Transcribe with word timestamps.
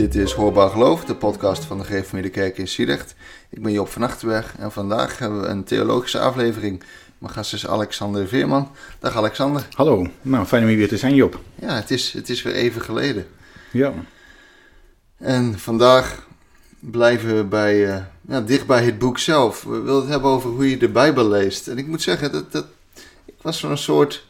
Dit 0.00 0.14
is 0.14 0.32
Hoorbaar 0.32 0.70
Geloof, 0.70 1.04
de 1.04 1.14
podcast 1.14 1.64
van 1.64 1.78
de 1.78 1.84
Gereformeerde 1.84 2.30
Kerk 2.30 2.58
in 2.58 2.68
Sierecht. 2.68 3.14
Ik 3.50 3.62
ben 3.62 3.72
Job 3.72 3.88
van 3.88 4.02
Achterberg 4.02 4.54
en 4.58 4.72
vandaag 4.72 5.18
hebben 5.18 5.40
we 5.40 5.46
een 5.46 5.64
theologische 5.64 6.20
aflevering. 6.20 6.82
Mijn 7.18 7.32
gast 7.32 7.52
is 7.52 7.66
Alexander 7.66 8.28
Veerman. 8.28 8.70
Dag 8.98 9.16
Alexander. 9.16 9.66
Hallo, 9.72 10.06
nou 10.22 10.46
fijn 10.46 10.62
om 10.62 10.68
hier 10.68 10.78
weer 10.78 10.88
te 10.88 10.96
zijn 10.96 11.14
Job. 11.14 11.40
Ja, 11.54 11.74
het 11.74 11.90
is, 11.90 12.12
het 12.12 12.28
is 12.28 12.42
weer 12.42 12.54
even 12.54 12.82
geleden. 12.82 13.26
Ja. 13.70 13.92
En 15.16 15.58
vandaag 15.58 16.26
blijven 16.78 17.36
we 17.36 17.44
bij, 17.44 17.76
uh, 17.86 17.96
ja, 18.28 18.40
dicht 18.40 18.66
bij 18.66 18.84
het 18.84 18.98
boek 18.98 19.18
zelf. 19.18 19.62
We 19.62 19.80
willen 19.80 20.00
het 20.00 20.10
hebben 20.10 20.30
over 20.30 20.50
hoe 20.50 20.70
je 20.70 20.76
de 20.76 20.88
Bijbel 20.88 21.28
leest. 21.28 21.68
En 21.68 21.78
ik 21.78 21.86
moet 21.86 22.02
zeggen, 22.02 22.32
dat, 22.32 22.52
dat, 22.52 22.66
ik 23.24 23.34
was 23.42 23.58
zo'n 23.58 23.76
soort 23.76 24.26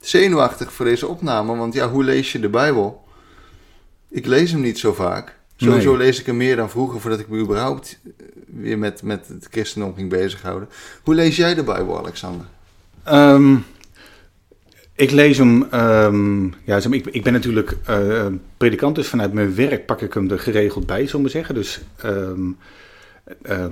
zenuwachtig 0.00 0.72
voor 0.72 0.84
deze 0.84 1.06
opname. 1.06 1.56
Want 1.56 1.74
ja, 1.74 1.90
hoe 1.90 2.04
lees 2.04 2.32
je 2.32 2.40
de 2.40 2.48
Bijbel? 2.48 3.06
Ik 4.10 4.26
lees 4.26 4.50
hem 4.50 4.60
niet 4.60 4.78
zo 4.78 4.92
vaak. 4.92 5.36
Sowieso 5.56 5.88
Nee. 5.96 5.98
lees 6.06 6.20
ik 6.20 6.26
hem 6.26 6.36
meer 6.36 6.56
dan 6.56 6.70
vroeger 6.70 7.00
voordat 7.00 7.20
ik 7.20 7.28
me 7.28 7.38
überhaupt 7.38 7.98
eh, 8.04 8.26
weer 8.46 8.78
met, 8.78 9.02
met 9.02 9.28
het 9.28 9.46
christendom 9.50 9.94
ging 9.94 10.08
bezighouden. 10.08 10.68
Hoe 11.02 11.14
lees 11.14 11.36
jij 11.36 11.54
de 11.54 11.62
Bijbel, 11.62 11.98
Alexander? 11.98 12.46
Ehm, 13.04 13.56
ik 14.94 15.10
lees 15.10 15.38
hem, 15.38 15.66
ehm, 15.70 16.44
ja, 16.44 16.80
ik, 16.90 17.06
ik 17.06 17.22
ben 17.22 17.32
natuurlijk 17.32 17.76
eh, 17.84 18.26
predikant, 18.56 18.94
dus 18.94 19.08
vanuit 19.08 19.32
mijn 19.32 19.54
werk 19.54 19.86
pak 19.86 20.00
ik 20.00 20.14
hem 20.14 20.30
er 20.30 20.38
geregeld 20.38 20.86
bij, 20.86 21.06
zullen 21.06 21.24
we 21.24 21.30
zeggen. 21.30 21.54
Dus 21.54 21.80
ehm, 21.96 22.50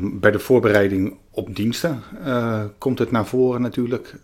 bij 0.01 0.31
de 0.31 0.39
voorbereiding 0.39 1.17
op 1.31 1.57
diensten 1.57 2.03
eh, 2.25 2.65
komt 2.79 2.99
het 2.99 3.11
naar 3.11 3.27
voren 3.27 3.61
natuurlijk. 3.61 4.15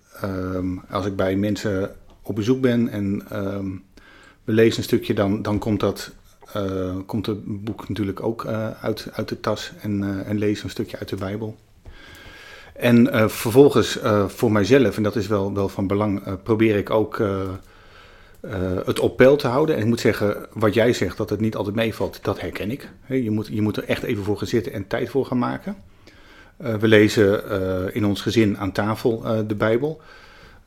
Als 0.90 1.06
ik 1.06 1.16
bij 1.16 1.36
mensen 1.36 1.94
op 2.22 2.34
bezoek 2.34 2.60
ben 2.60 2.88
en 2.88 3.22
we 4.44 4.52
lezen 4.52 4.78
een 4.78 4.84
stukje, 4.84 5.14
dan, 5.14 5.42
dan 5.42 5.58
komt 5.58 5.80
dat... 5.80 6.12
eh, 6.52 6.96
komt 7.06 7.26
het 7.26 7.64
boek 7.64 7.88
natuurlijk 7.88 8.22
ook 8.22 8.44
eh, 8.44 8.70
uit, 8.70 9.08
uit 9.12 9.28
de 9.28 9.40
tas 9.40 9.72
en, 9.80 10.02
eh, 10.02 10.28
en 10.28 10.38
lees 10.38 10.62
een 10.62 10.70
stukje 10.70 10.98
uit 10.98 11.08
de 11.08 11.16
Bijbel. 11.16 11.56
En 12.74 13.30
vervolgens 13.30 13.98
voor 14.26 14.52
mijzelf, 14.52 14.96
en 14.96 15.02
dat 15.02 15.16
is 15.16 15.26
wel, 15.26 15.54
wel 15.54 15.68
van 15.68 15.86
belang, 15.86 16.42
probeer 16.42 16.76
ik 16.76 16.90
ook 16.90 17.22
het 18.84 18.98
op 19.00 19.16
peil 19.16 19.36
te 19.36 19.46
houden. 19.46 19.74
En 19.74 19.80
ik 19.80 19.86
moet 19.86 20.00
zeggen, 20.00 20.46
wat 20.52 20.74
jij 20.74 20.92
zegt, 20.92 21.16
dat 21.16 21.30
het 21.30 21.40
niet 21.40 21.56
altijd 21.56 21.76
meevalt, 21.76 22.18
dat 22.22 22.40
herken 22.40 22.70
ik. 22.70 22.88
Je, 23.06 23.30
moet, 23.30 23.46
je 23.46 23.62
moet 23.62 23.76
er 23.76 23.84
echt 23.84 24.02
even 24.02 24.24
voor 24.24 24.38
gaan 24.38 24.46
zitten 24.46 24.72
en 24.72 24.86
tijd 24.86 25.10
voor 25.10 25.26
gaan 25.26 25.38
maken. 25.38 25.76
We 26.56 26.88
lezen 26.88 27.94
in 27.94 28.06
ons 28.06 28.20
gezin 28.20 28.58
aan 28.58 28.72
tafel 28.72 29.46
de 29.46 29.54
Bijbel. 29.54 30.00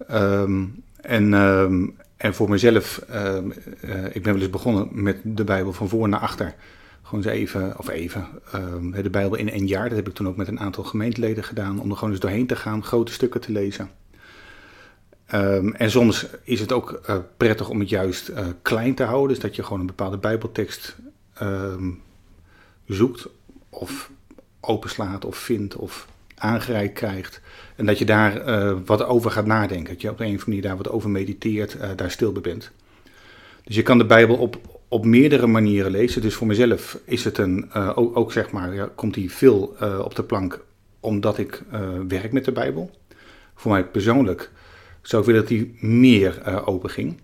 Ehm, 0.07 0.63
en, 1.01 1.33
ehm, 1.33 1.87
en 2.17 2.33
voor 2.33 2.49
mezelf, 2.49 2.97
ehm, 2.97 3.51
eh, 3.81 4.05
ik 4.05 4.23
ben 4.23 4.33
wel 4.33 4.41
eens 4.41 4.49
begonnen 4.49 4.87
met 4.91 5.17
de 5.23 5.43
Bijbel 5.43 5.73
van 5.73 5.89
voor 5.89 6.09
naar 6.09 6.19
achter. 6.19 6.55
Gewoon 7.01 7.23
eens 7.23 7.33
even, 7.33 7.77
of 7.77 7.89
even, 7.89 8.27
ehm, 8.51 8.91
de 8.91 9.09
Bijbel 9.09 9.37
in 9.37 9.49
één 9.49 9.67
jaar. 9.67 9.87
Dat 9.87 9.97
heb 9.97 10.07
ik 10.07 10.13
toen 10.13 10.27
ook 10.27 10.35
met 10.35 10.47
een 10.47 10.59
aantal 10.59 10.83
gemeenteleden 10.83 11.43
gedaan. 11.43 11.79
Om 11.79 11.89
er 11.89 11.95
gewoon 11.95 12.11
eens 12.11 12.19
doorheen 12.19 12.47
te 12.47 12.55
gaan, 12.55 12.83
grote 12.83 13.11
stukken 13.11 13.41
te 13.41 13.51
lezen. 13.51 13.89
Ehm, 15.25 15.69
en 15.69 15.91
soms 15.91 16.25
is 16.43 16.59
het 16.59 16.71
ook 16.71 16.91
eh, 16.91 17.17
prettig 17.37 17.69
om 17.69 17.79
het 17.79 17.89
juist 17.89 18.27
eh, 18.27 18.45
klein 18.61 18.95
te 18.95 19.03
houden. 19.03 19.29
Dus 19.29 19.39
dat 19.39 19.55
je 19.55 19.63
gewoon 19.63 19.79
een 19.79 19.85
bepaalde 19.85 20.17
Bijbeltekst 20.17 20.95
zoekt. 22.85 23.27
Of 23.69 24.11
openslaat 24.59 25.25
of 25.25 25.37
vindt 25.37 25.75
of 25.75 26.07
aangereikt 26.35 26.93
krijgt. 26.93 27.41
En 27.75 27.85
dat 27.85 27.97
je 27.97 28.05
daar 28.05 28.37
eh, 28.37 28.77
wat 28.85 29.05
over 29.05 29.31
gaat 29.31 29.45
nadenken. 29.45 29.93
Dat 29.93 30.01
je 30.01 30.09
op 30.09 30.19
een 30.19 30.25
of 30.25 30.31
andere 30.31 30.49
manier 30.49 30.61
daar 30.61 30.77
wat 30.77 30.89
over 30.89 31.09
mediteert, 31.09 31.77
eh, 31.77 31.89
daar 31.95 32.11
stil 32.11 32.31
bij 32.31 32.41
bent. 32.41 32.71
Dus 33.63 33.75
je 33.75 33.81
kan 33.81 33.97
de 33.97 34.05
Bijbel 34.05 34.35
op, 34.35 34.59
op 34.87 35.05
meerdere 35.05 35.47
manieren 35.47 35.91
lezen. 35.91 36.21
Dus 36.21 36.35
voor 36.35 36.47
mezelf 36.47 36.99
is 37.05 37.23
het 37.23 37.37
een, 37.37 37.69
eh, 37.71 37.91
ook, 37.95 38.17
ook 38.17 38.31
zeg 38.31 38.51
maar, 38.51 38.73
ja, 38.73 38.89
komt 38.95 39.13
die 39.13 39.31
veel 39.31 39.75
op 40.03 40.15
de 40.15 40.23
plank 40.23 40.63
omdat 40.99 41.37
ik 41.37 41.63
werk 42.07 42.31
met 42.31 42.45
de 42.45 42.51
Bijbel. 42.51 42.91
Voor 43.55 43.71
mij 43.71 43.83
persoonlijk 43.83 44.51
zou 45.01 45.21
ik 45.21 45.27
willen 45.27 45.41
dat 45.41 45.49
die 45.49 45.77
meer 45.79 46.63
open 46.65 46.89
ging. 46.89 47.19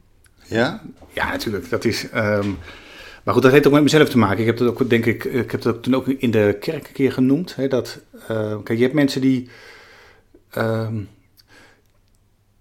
Ja? 0.46 0.82
Ja, 1.14 1.32
natuurlijk. 1.32 1.70
Dat 1.70 1.86
is. 1.86 2.10
ehm, 2.10 2.50
maar 3.24 3.34
goed, 3.34 3.44
dat 3.44 3.52
heeft 3.52 3.68
ook 3.68 3.74
met 3.74 3.84
mezelf 3.84 4.10
te 4.10 4.18
maken. 4.18 4.40
Ik 4.40 4.46
heb 4.46 4.58
dat 4.58 4.68
ook, 4.68 4.90
denk 4.90 5.06
ik, 5.06 5.24
ik 5.24 5.52
heb 5.52 5.62
dat 5.62 5.84
toen 5.84 5.96
ook 5.96 6.08
in 6.08 6.32
de 6.32 6.58
kerk 6.60 6.88
een 6.88 6.94
keer 6.94 7.12
genoemd. 7.12 7.56
Hè, 7.56 7.68
dat, 7.68 8.00
eh, 8.28 8.56
kijk, 8.64 8.78
je 8.78 8.84
hebt 8.84 8.96
mensen 8.96 9.22
die. 9.22 9.50
ehm, 10.50 10.96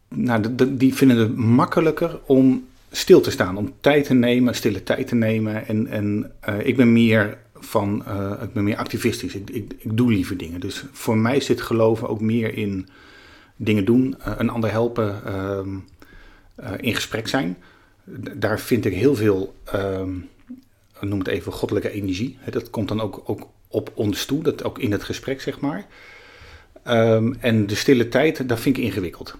nou, 0.09 0.54
die 0.76 0.94
vinden 0.94 1.16
het 1.16 1.37
makkelijker 1.37 2.21
om 2.26 2.69
stil 2.91 3.21
te 3.21 3.31
staan, 3.31 3.56
om 3.56 3.72
tijd 3.81 4.04
te 4.04 4.15
nemen, 4.15 4.54
stille 4.54 4.82
tijd 4.82 5.09
te 5.09 5.15
nemen. 5.15 5.66
En, 5.66 5.87
en 5.87 6.32
eh, 6.41 6.66
ik 6.66 6.77
ben 6.77 6.92
meer 6.92 7.38
van, 7.54 8.06
eh, 8.06 8.32
ik 8.42 8.53
ben 8.53 8.65
meer 8.65 8.77
activistisch. 8.77 9.34
Ik, 9.34 9.50
ik, 9.50 9.72
ik 9.78 9.97
doe 9.97 10.12
liever 10.12 10.37
dingen. 10.37 10.60
Dus 10.60 10.84
voor 10.92 11.16
mij 11.16 11.41
zit 11.41 11.60
geloven 11.60 12.09
ook 12.09 12.21
meer 12.21 12.54
in 12.54 12.88
dingen 13.56 13.84
doen, 13.84 14.16
een 14.25 14.50
ander 14.50 14.71
helpen, 14.71 15.25
ehm, 15.25 15.69
eh, 16.54 16.72
in 16.81 16.94
gesprek 16.94 17.28
zijn. 17.28 17.56
Daar 18.34 18.60
vind 18.60 18.84
ik 18.84 18.94
heel 18.94 19.15
veel, 19.15 19.54
ehm, 19.65 20.10
noem 21.09 21.19
het 21.19 21.28
even, 21.28 21.53
goddelijke 21.53 21.91
energie. 21.91 22.38
Hè, 22.41 22.50
dat 22.50 22.71
komt 22.71 22.88
dan 22.88 23.00
ook, 23.00 23.22
ook 23.25 23.49
op 23.69 23.93
ons 23.94 24.25
toe, 24.25 24.43
dat 24.43 24.65
ook 24.65 24.78
in 24.78 24.93
het 24.93 25.03
gesprek, 25.03 25.41
zeg 25.41 25.61
maar. 25.61 25.87
Ehm, 26.83 27.33
en 27.41 27.66
de 27.66 27.75
stille 27.75 28.09
tijd, 28.09 28.49
dat 28.49 28.61
vind 28.61 28.77
ik 28.77 28.84
ingewikkeld. 28.84 29.37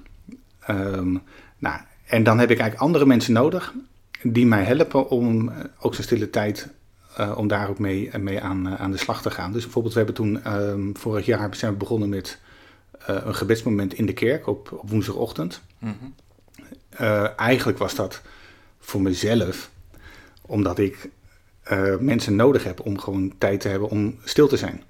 Ehm, 0.61 1.17
nou, 1.59 1.81
en 2.07 2.23
dan 2.23 2.39
heb 2.39 2.51
ik 2.51 2.59
eigenlijk 2.59 2.83
andere 2.83 3.07
mensen 3.07 3.33
nodig 3.33 3.75
die 4.23 4.47
mij 4.47 4.65
helpen 4.65 5.09
om 5.09 5.49
eh, 5.49 5.65
ook 5.79 5.95
zo'n 5.95 6.05
stille 6.05 6.31
tijd, 6.31 6.69
eh, 7.17 7.35
om 7.37 7.49
daar 7.49 7.69
ook 7.69 7.79
mee, 7.79 8.19
mee 8.19 8.41
aan, 8.41 8.67
eh, 8.67 8.81
aan 8.81 8.91
de 8.91 8.97
slag 8.97 9.23
te 9.23 9.31
gaan. 9.31 9.53
Dus 9.53 9.63
bijvoorbeeld, 9.63 9.95
we 9.95 10.01
hebben 10.01 10.17
toen 10.19 10.43
ehm, 10.43 10.93
vorig 10.93 11.27
jaar 11.27 11.55
zijn 11.55 11.73
we 11.73 11.79
begonnen 11.79 12.09
met 12.09 12.39
eh, 13.07 13.17
een 13.25 13.35
gebedsmoment 13.35 13.95
in 13.95 14.07
de 14.07 14.13
kerk 14.13 14.47
op, 14.47 14.73
op 14.73 14.91
woensdagochtend. 14.91 15.61
Mhm. 15.79 15.95
Eh, 16.89 17.39
eigenlijk 17.39 17.79
was 17.79 17.95
dat 17.95 18.23
voor 18.79 19.03
mezelf, 19.03 19.71
omdat 20.43 20.79
ik 20.79 21.09
eh, 21.63 21.97
mensen 21.97 22.37
nodig 22.37 22.65
heb 22.65 22.81
om 22.81 22.99
gewoon 22.99 23.33
tijd 23.39 23.61
te 23.61 23.69
hebben 23.69 23.89
om 23.89 24.19
stil 24.25 24.49
te 24.49 24.57
zijn. 24.57 24.83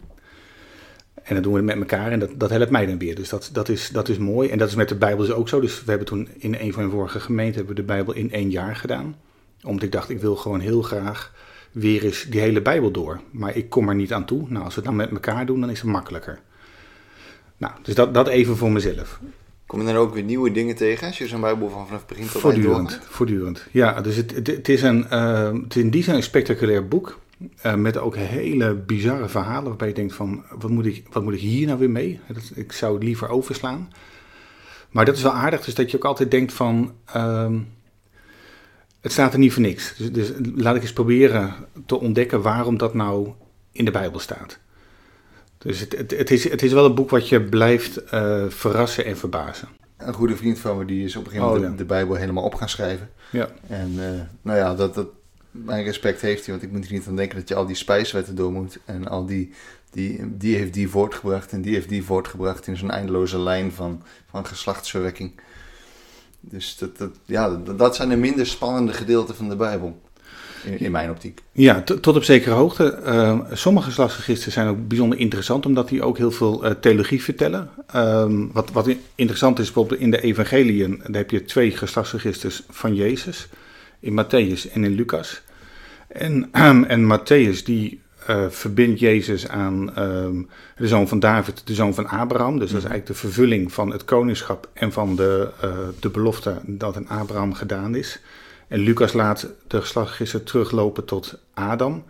En 1.22 1.34
dat 1.34 1.44
doen 1.44 1.52
we 1.52 1.60
met 1.60 1.76
elkaar 1.76 2.12
en 2.12 2.18
dat, 2.18 2.30
dat 2.36 2.50
helpt 2.50 2.70
mij 2.70 2.86
dan 2.86 2.98
weer. 2.98 3.14
Dus 3.14 3.28
dat, 3.28 3.50
dat, 3.52 3.68
is, 3.68 3.88
dat 3.88 4.08
is 4.08 4.18
mooi. 4.18 4.48
En 4.48 4.58
dat 4.58 4.68
is 4.68 4.74
met 4.74 4.88
de 4.88 4.94
Bijbel 4.94 5.24
dus 5.24 5.34
ook 5.34 5.48
zo. 5.48 5.60
Dus 5.60 5.84
we 5.84 5.90
hebben 5.90 6.08
toen 6.08 6.28
in 6.38 6.56
een 6.60 6.72
van 6.72 6.84
de 6.84 6.90
vorige 6.90 7.20
gemeenten 7.20 7.56
hebben 7.56 7.74
we 7.74 7.80
de 7.80 7.86
Bijbel 7.86 8.14
in 8.14 8.32
één 8.32 8.50
jaar 8.50 8.76
gedaan. 8.76 9.16
Omdat 9.62 9.82
ik 9.82 9.92
dacht, 9.92 10.10
ik 10.10 10.20
wil 10.20 10.36
gewoon 10.36 10.60
heel 10.60 10.82
graag 10.82 11.32
weer 11.72 12.04
eens 12.04 12.26
die 12.28 12.40
hele 12.40 12.62
Bijbel 12.62 12.90
door. 12.90 13.20
Maar 13.30 13.56
ik 13.56 13.70
kom 13.70 13.88
er 13.88 13.94
niet 13.94 14.12
aan 14.12 14.24
toe. 14.24 14.44
Nou, 14.48 14.64
als 14.64 14.74
we 14.74 14.80
het 14.80 14.88
dan 14.88 14.96
met 14.96 15.10
elkaar 15.10 15.46
doen, 15.46 15.60
dan 15.60 15.70
is 15.70 15.80
het 15.80 15.90
makkelijker. 15.90 16.40
Nou, 17.56 17.72
dus 17.82 17.94
dat, 17.94 18.14
dat 18.14 18.28
even 18.28 18.56
voor 18.56 18.72
mezelf. 18.72 19.20
Kom 19.70 19.80
je 19.80 19.86
dan 19.86 19.96
ook 19.96 20.14
weer 20.14 20.22
nieuwe 20.22 20.50
dingen 20.52 20.76
tegen 20.76 21.06
als 21.06 21.18
je 21.18 21.26
zo'n 21.26 21.40
Bijbel 21.40 21.68
van 21.68 21.86
vanaf 21.86 22.06
begin 22.06 22.24
tot 22.24 22.32
eind 22.32 22.42
Voortdurend, 22.42 22.88
doorgaat? 22.88 23.06
voortdurend. 23.10 23.66
Ja, 23.70 24.00
dus 24.00 24.16
het, 24.16 24.34
het, 24.34 24.46
het 24.46 24.68
is 24.68 24.82
een, 24.82 25.08
eh, 25.08 25.52
het 25.52 25.76
is 25.76 25.82
in 25.82 25.90
die 25.90 26.02
zin 26.02 26.14
een 26.14 26.22
spectaculair 26.22 26.88
boek. 26.88 27.18
eh, 27.60 27.74
met 27.74 27.98
ook 27.98 28.16
hele 28.16 28.74
bizarre 28.74 29.28
verhalen 29.28 29.68
waarbij 29.68 29.88
je 29.88 29.94
denkt 29.94 30.14
van, 30.14 30.44
wat 30.58 30.70
moet 30.70 30.86
ik, 30.86 31.06
wat 31.10 31.22
moet 31.22 31.32
ik 31.32 31.40
hier 31.40 31.66
nou 31.66 31.78
weer 31.78 31.90
mee? 31.90 32.20
Dat, 32.28 32.50
ik 32.54 32.72
zou 32.72 32.94
het 32.94 33.02
liever 33.02 33.28
overslaan. 33.28 33.92
Maar 34.90 35.04
dat 35.04 35.16
is 35.16 35.22
wel 35.22 35.32
aardig, 35.32 35.64
dus 35.64 35.74
dat 35.74 35.90
je 35.90 35.96
ook 35.96 36.04
altijd 36.04 36.30
denkt 36.30 36.52
van, 36.52 36.92
ehm, 37.04 37.58
het 39.00 39.12
staat 39.12 39.32
er 39.32 39.38
niet 39.38 39.52
voor 39.52 39.62
niks. 39.62 39.94
Dus, 39.96 40.12
dus 40.12 40.32
laat 40.54 40.76
ik 40.76 40.82
eens 40.82 40.92
proberen 40.92 41.54
te 41.86 42.00
ontdekken 42.00 42.42
waarom 42.42 42.78
dat 42.78 42.94
nou 42.94 43.28
in 43.72 43.84
de 43.84 43.90
Bijbel 43.90 44.20
staat. 44.20 44.58
Dus 45.62 45.80
het, 45.80 45.96
het, 45.96 46.10
het, 46.10 46.30
is, 46.30 46.50
het 46.50 46.62
is 46.62 46.72
wel 46.72 46.84
een 46.84 46.94
boek 46.94 47.10
wat 47.10 47.28
je 47.28 47.42
blijft 47.42 47.96
eh, 47.96 48.44
verrassen 48.48 49.04
en 49.04 49.16
verbazen. 49.16 49.68
Een 49.96 50.14
goede 50.14 50.36
vriend 50.36 50.58
van 50.58 50.78
me 50.78 50.84
die 50.84 51.04
is 51.04 51.16
op 51.16 51.24
een 51.24 51.30
gegeven 51.30 51.46
moment 51.46 51.64
Oh, 51.64 51.70
ja. 51.70 51.76
de, 51.76 51.82
de 51.82 51.88
Bijbel 51.88 52.14
helemaal 52.14 52.44
op 52.44 52.54
gaan 52.54 52.68
schrijven. 52.68 53.10
Ja. 53.30 53.48
En 53.66 53.94
eh, 53.98 54.20
nou 54.42 54.58
ja, 54.58 54.74
dat, 54.74 54.94
dat, 54.94 55.08
mijn 55.50 55.84
respect 55.84 56.20
heeft 56.20 56.46
hij, 56.46 56.54
want 56.54 56.66
ik 56.66 56.72
moet 56.72 56.86
er 56.86 56.92
niet 56.92 57.06
aan 57.06 57.16
denken 57.16 57.38
dat 57.38 57.48
je 57.48 57.54
al 57.54 57.66
die 57.66 57.76
spijswetten 57.76 58.34
door 58.34 58.52
moet. 58.52 58.78
En 58.84 59.08
al 59.08 59.26
die, 59.26 59.52
die, 59.90 60.36
die 60.36 60.56
heeft 60.56 60.74
die 60.74 60.88
voortgebracht 60.88 61.52
en 61.52 61.62
die 61.62 61.74
heeft 61.74 61.88
die 61.88 62.04
voortgebracht 62.04 62.66
in 62.66 62.76
zo'n 62.76 62.90
eindeloze 62.90 63.38
lijn 63.38 63.72
van, 63.72 64.02
van 64.30 64.46
geslachtsverwekking. 64.46 65.40
Dus 66.40 66.76
dat, 66.76 66.96
dat, 66.96 67.10
ja, 67.24 67.56
dat, 67.56 67.78
dat 67.78 67.96
zijn 67.96 68.08
de 68.08 68.16
minder 68.16 68.46
spannende 68.46 68.92
gedeelten 68.92 69.34
van 69.34 69.48
de 69.48 69.56
Bijbel. 69.56 70.00
In, 70.64 70.78
in 70.78 70.90
mijn 70.90 71.10
optiek. 71.10 71.40
Ja, 71.52 71.82
tot 71.82 72.16
op 72.16 72.24
zekere 72.24 72.54
hoogte. 72.54 72.92
Eh, 72.92 73.40
sommige 73.52 73.86
geslachtsregisters 73.86 74.54
zijn 74.54 74.68
ook 74.68 74.88
bijzonder 74.88 75.18
interessant, 75.18 75.66
omdat 75.66 75.88
die 75.88 76.02
ook 76.02 76.18
heel 76.18 76.30
veel 76.30 76.64
eh, 76.64 76.70
theologie 76.70 77.22
vertellen. 77.22 77.70
Ehm, 77.86 78.46
wat, 78.52 78.70
wat 78.70 78.94
interessant 79.14 79.58
is, 79.58 79.64
bijvoorbeeld 79.64 80.00
in 80.00 80.10
de 80.10 80.20
evangeliën, 80.20 81.02
daar 81.06 81.20
heb 81.20 81.30
je 81.30 81.44
twee 81.44 81.70
geslachtsregisters 81.70 82.62
van 82.68 82.94
Jezus. 82.94 83.48
In 84.00 84.24
Matthäus 84.24 84.72
en 84.72 84.84
in 84.84 84.94
Lucas. 84.94 85.42
En, 86.08 86.48
en 86.88 87.18
Matthäus 87.18 87.64
die 87.64 88.00
eh, 88.26 88.44
verbindt 88.48 89.00
Jezus 89.00 89.48
aan 89.48 89.94
ehm, 89.94 90.42
de 90.76 90.88
zoon 90.88 91.08
van 91.08 91.18
David, 91.18 91.66
de 91.66 91.74
zoon 91.74 91.94
van 91.94 92.08
Abraham. 92.08 92.58
Dus 92.58 92.70
dat 92.70 92.82
is 92.82 92.88
eigenlijk 92.88 93.06
de 93.06 93.26
vervulling 93.26 93.72
van 93.72 93.92
het 93.92 94.04
koningschap 94.04 94.68
en 94.72 94.92
van 94.92 95.16
de, 95.16 95.50
eh, 95.60 95.70
de 96.00 96.08
belofte 96.08 96.60
dat 96.62 96.96
aan 96.96 97.08
Abraham 97.08 97.54
gedaan 97.54 97.94
is. 97.94 98.20
En 98.70 98.80
Lucas 98.80 99.12
laat 99.12 99.46
de 99.66 99.80
geslachtsregister 99.80 100.42
teruglopen 100.42 101.04
tot 101.04 101.38
Adam. 101.54 102.04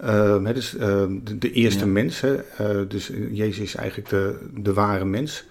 Ehm, 0.00 0.52
dus 0.54 0.76
ehm, 0.76 1.18
de, 1.22 1.38
de 1.38 1.52
eerste 1.52 1.84
Ja. 1.84 1.90
mens. 1.90 2.20
Hè, 2.20 2.34
eh, 2.34 2.88
dus 2.88 3.10
Jezus 3.30 3.58
is 3.58 3.74
eigenlijk 3.74 4.08
de, 4.08 4.38
de 4.54 4.72
ware 4.72 5.04
mens. 5.04 5.44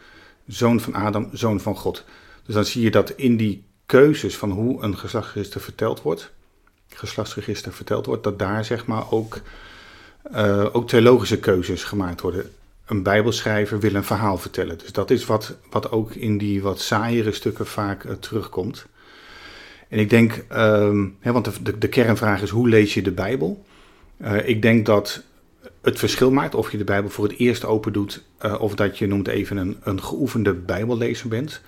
Zoon 0.47 0.79
van 0.79 0.93
Adam, 0.93 1.29
zoon 1.33 1.59
van 1.59 1.75
God. 1.75 2.03
Dus 2.45 2.55
dan 2.55 2.65
zie 2.65 2.81
je 2.81 2.91
dat 2.91 3.09
in 3.09 3.37
die 3.37 3.63
keuzes 3.85 4.37
van 4.37 4.51
hoe 4.51 4.83
een 4.83 4.97
geslachtsregister 4.97 5.61
verteld 5.61 6.01
wordt, 6.01 6.31
geslachtsregister 6.87 7.73
verteld 7.73 8.05
wordt, 8.05 8.23
dat 8.23 8.39
daar 8.39 8.65
zeg 8.65 8.85
maar 8.85 9.11
ook, 9.11 9.41
eh, 10.31 10.65
ook 10.71 10.87
theologische 10.87 11.39
keuzes 11.39 11.83
gemaakt 11.83 12.21
worden. 12.21 12.51
Een 12.85 13.03
bijbelschrijver 13.03 13.79
wil 13.79 13.95
een 13.95 14.03
verhaal 14.03 14.37
vertellen. 14.37 14.77
Dus 14.77 14.91
dat 14.91 15.11
is 15.11 15.25
wat, 15.25 15.55
wat 15.69 15.91
ook 15.91 16.13
in 16.13 16.37
die 16.37 16.61
wat 16.61 16.79
saaiere 16.79 17.31
stukken 17.31 17.67
vaak 17.67 18.03
eh, 18.03 18.13
terugkomt. 18.13 18.85
En 19.93 19.99
ik 19.99 20.09
denk, 20.09 20.45
ehm, 20.47 21.07
hè, 21.19 21.31
want 21.31 21.65
de, 21.65 21.77
de, 21.77 21.87
kernvraag 21.87 22.41
is 22.41 22.49
hoe 22.49 22.69
lees 22.69 22.93
je 22.93 23.01
de 23.01 23.11
Bijbel? 23.11 23.65
Eh, 24.17 24.47
ik 24.47 24.61
denk 24.61 24.85
dat 24.85 25.23
het 25.81 25.99
verschil 25.99 26.31
maakt 26.31 26.55
of 26.55 26.71
je 26.71 26.77
de 26.77 26.83
Bijbel 26.83 27.09
voor 27.09 27.27
het 27.27 27.37
eerst 27.37 27.65
open 27.65 27.93
doet 27.93 28.23
eh, 28.37 28.61
of 28.61 28.75
dat 28.75 28.97
je 28.97 29.07
noemt 29.07 29.27
even 29.27 29.57
een, 29.57 29.77
een 29.83 30.03
geoefende 30.03 30.53
Bijbellezer 30.53 31.27
bent. 31.29 31.61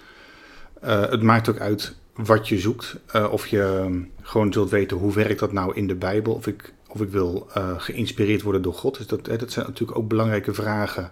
Eh, 0.81 1.09
het 1.09 1.21
maakt 1.21 1.49
ook 1.49 1.59
uit 1.59 1.95
wat 2.15 2.47
je 2.47 2.59
zoekt. 2.59 2.99
of 3.31 3.47
je 3.47 3.61
ehm, 3.61 4.01
gewoon 4.21 4.53
zult 4.53 4.69
weten 4.69 4.97
hoe 4.97 5.13
werkt 5.13 5.39
dat 5.39 5.51
nou 5.51 5.75
in 5.75 5.87
de 5.87 5.95
Bijbel. 5.95 6.33
Of 6.33 6.47
ik, 6.47 6.73
of 6.87 7.01
ik 7.01 7.09
wil 7.09 7.47
geïnspireerd 7.77 8.41
worden 8.41 8.61
door 8.61 8.73
God. 8.73 8.97
Dus 8.97 9.07
dat, 9.07 9.25
hè, 9.25 9.37
dat 9.37 9.51
zijn 9.51 9.65
natuurlijk 9.65 9.97
ook 9.97 10.07
belangrijke 10.07 10.53
vragen 10.53 11.11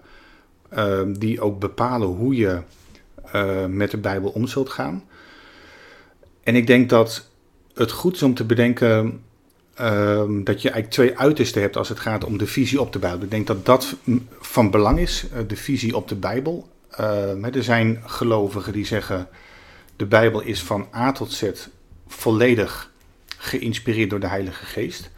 ehm, 0.69 1.13
die 1.13 1.41
ook 1.41 1.59
bepalen 1.59 2.07
hoe 2.07 2.35
je 2.35 2.59
met 3.69 3.91
de 3.91 3.97
Bijbel 3.97 4.29
om 4.29 4.47
zult 4.47 4.69
gaan. 4.69 5.03
En 6.43 6.55
ik 6.55 6.67
denk 6.67 6.89
dat 6.89 7.29
het 7.73 7.91
goed 7.91 8.15
is 8.15 8.23
om 8.23 8.33
te 8.33 8.45
bedenken 8.45 9.23
ehm, 9.73 10.43
dat 10.43 10.61
je 10.61 10.69
eigenlijk 10.69 10.89
twee 10.89 11.17
uitersten 11.17 11.61
hebt 11.61 11.77
als 11.77 11.89
het 11.89 11.99
gaat 11.99 12.23
om 12.23 12.37
de 12.37 12.47
visie 12.47 12.81
op 12.81 12.93
de 12.93 12.99
Bijbel. 12.99 13.23
Ik 13.23 13.31
denk 13.31 13.47
dat 13.47 13.65
dat 13.65 13.95
van 14.39 14.71
belang 14.71 14.99
is, 14.99 15.25
eh, 15.33 15.39
de 15.47 15.55
visie 15.55 15.95
op 15.95 16.07
de 16.07 16.15
Bijbel. 16.15 16.69
Ehm, 16.89 17.43
er 17.43 17.63
zijn 17.63 18.01
gelovigen 18.05 18.73
die 18.73 18.85
zeggen 18.85 19.27
de 19.95 20.05
Bijbel 20.05 20.41
is 20.41 20.63
van 20.63 20.87
A 20.95 21.11
tot 21.11 21.31
Z 21.31 21.51
volledig 22.07 22.91
geïnspireerd 23.37 24.09
door 24.09 24.19
de 24.19 24.27
Heilige 24.27 24.65
Geest. 24.65 25.11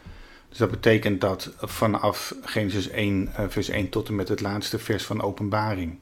Dus 0.49 0.57
dat 0.57 0.71
betekent 0.71 1.21
dat 1.21 1.51
vanaf 1.59 2.35
Genesis 2.41 2.89
1, 2.89 3.29
eh, 3.35 3.45
vers 3.47 3.69
1 3.69 3.89
tot 3.89 4.07
en 4.07 4.15
met 4.15 4.27
het 4.27 4.41
laatste 4.41 4.79
vers 4.79 5.03
van 5.03 5.21
Openbaring 5.21 5.97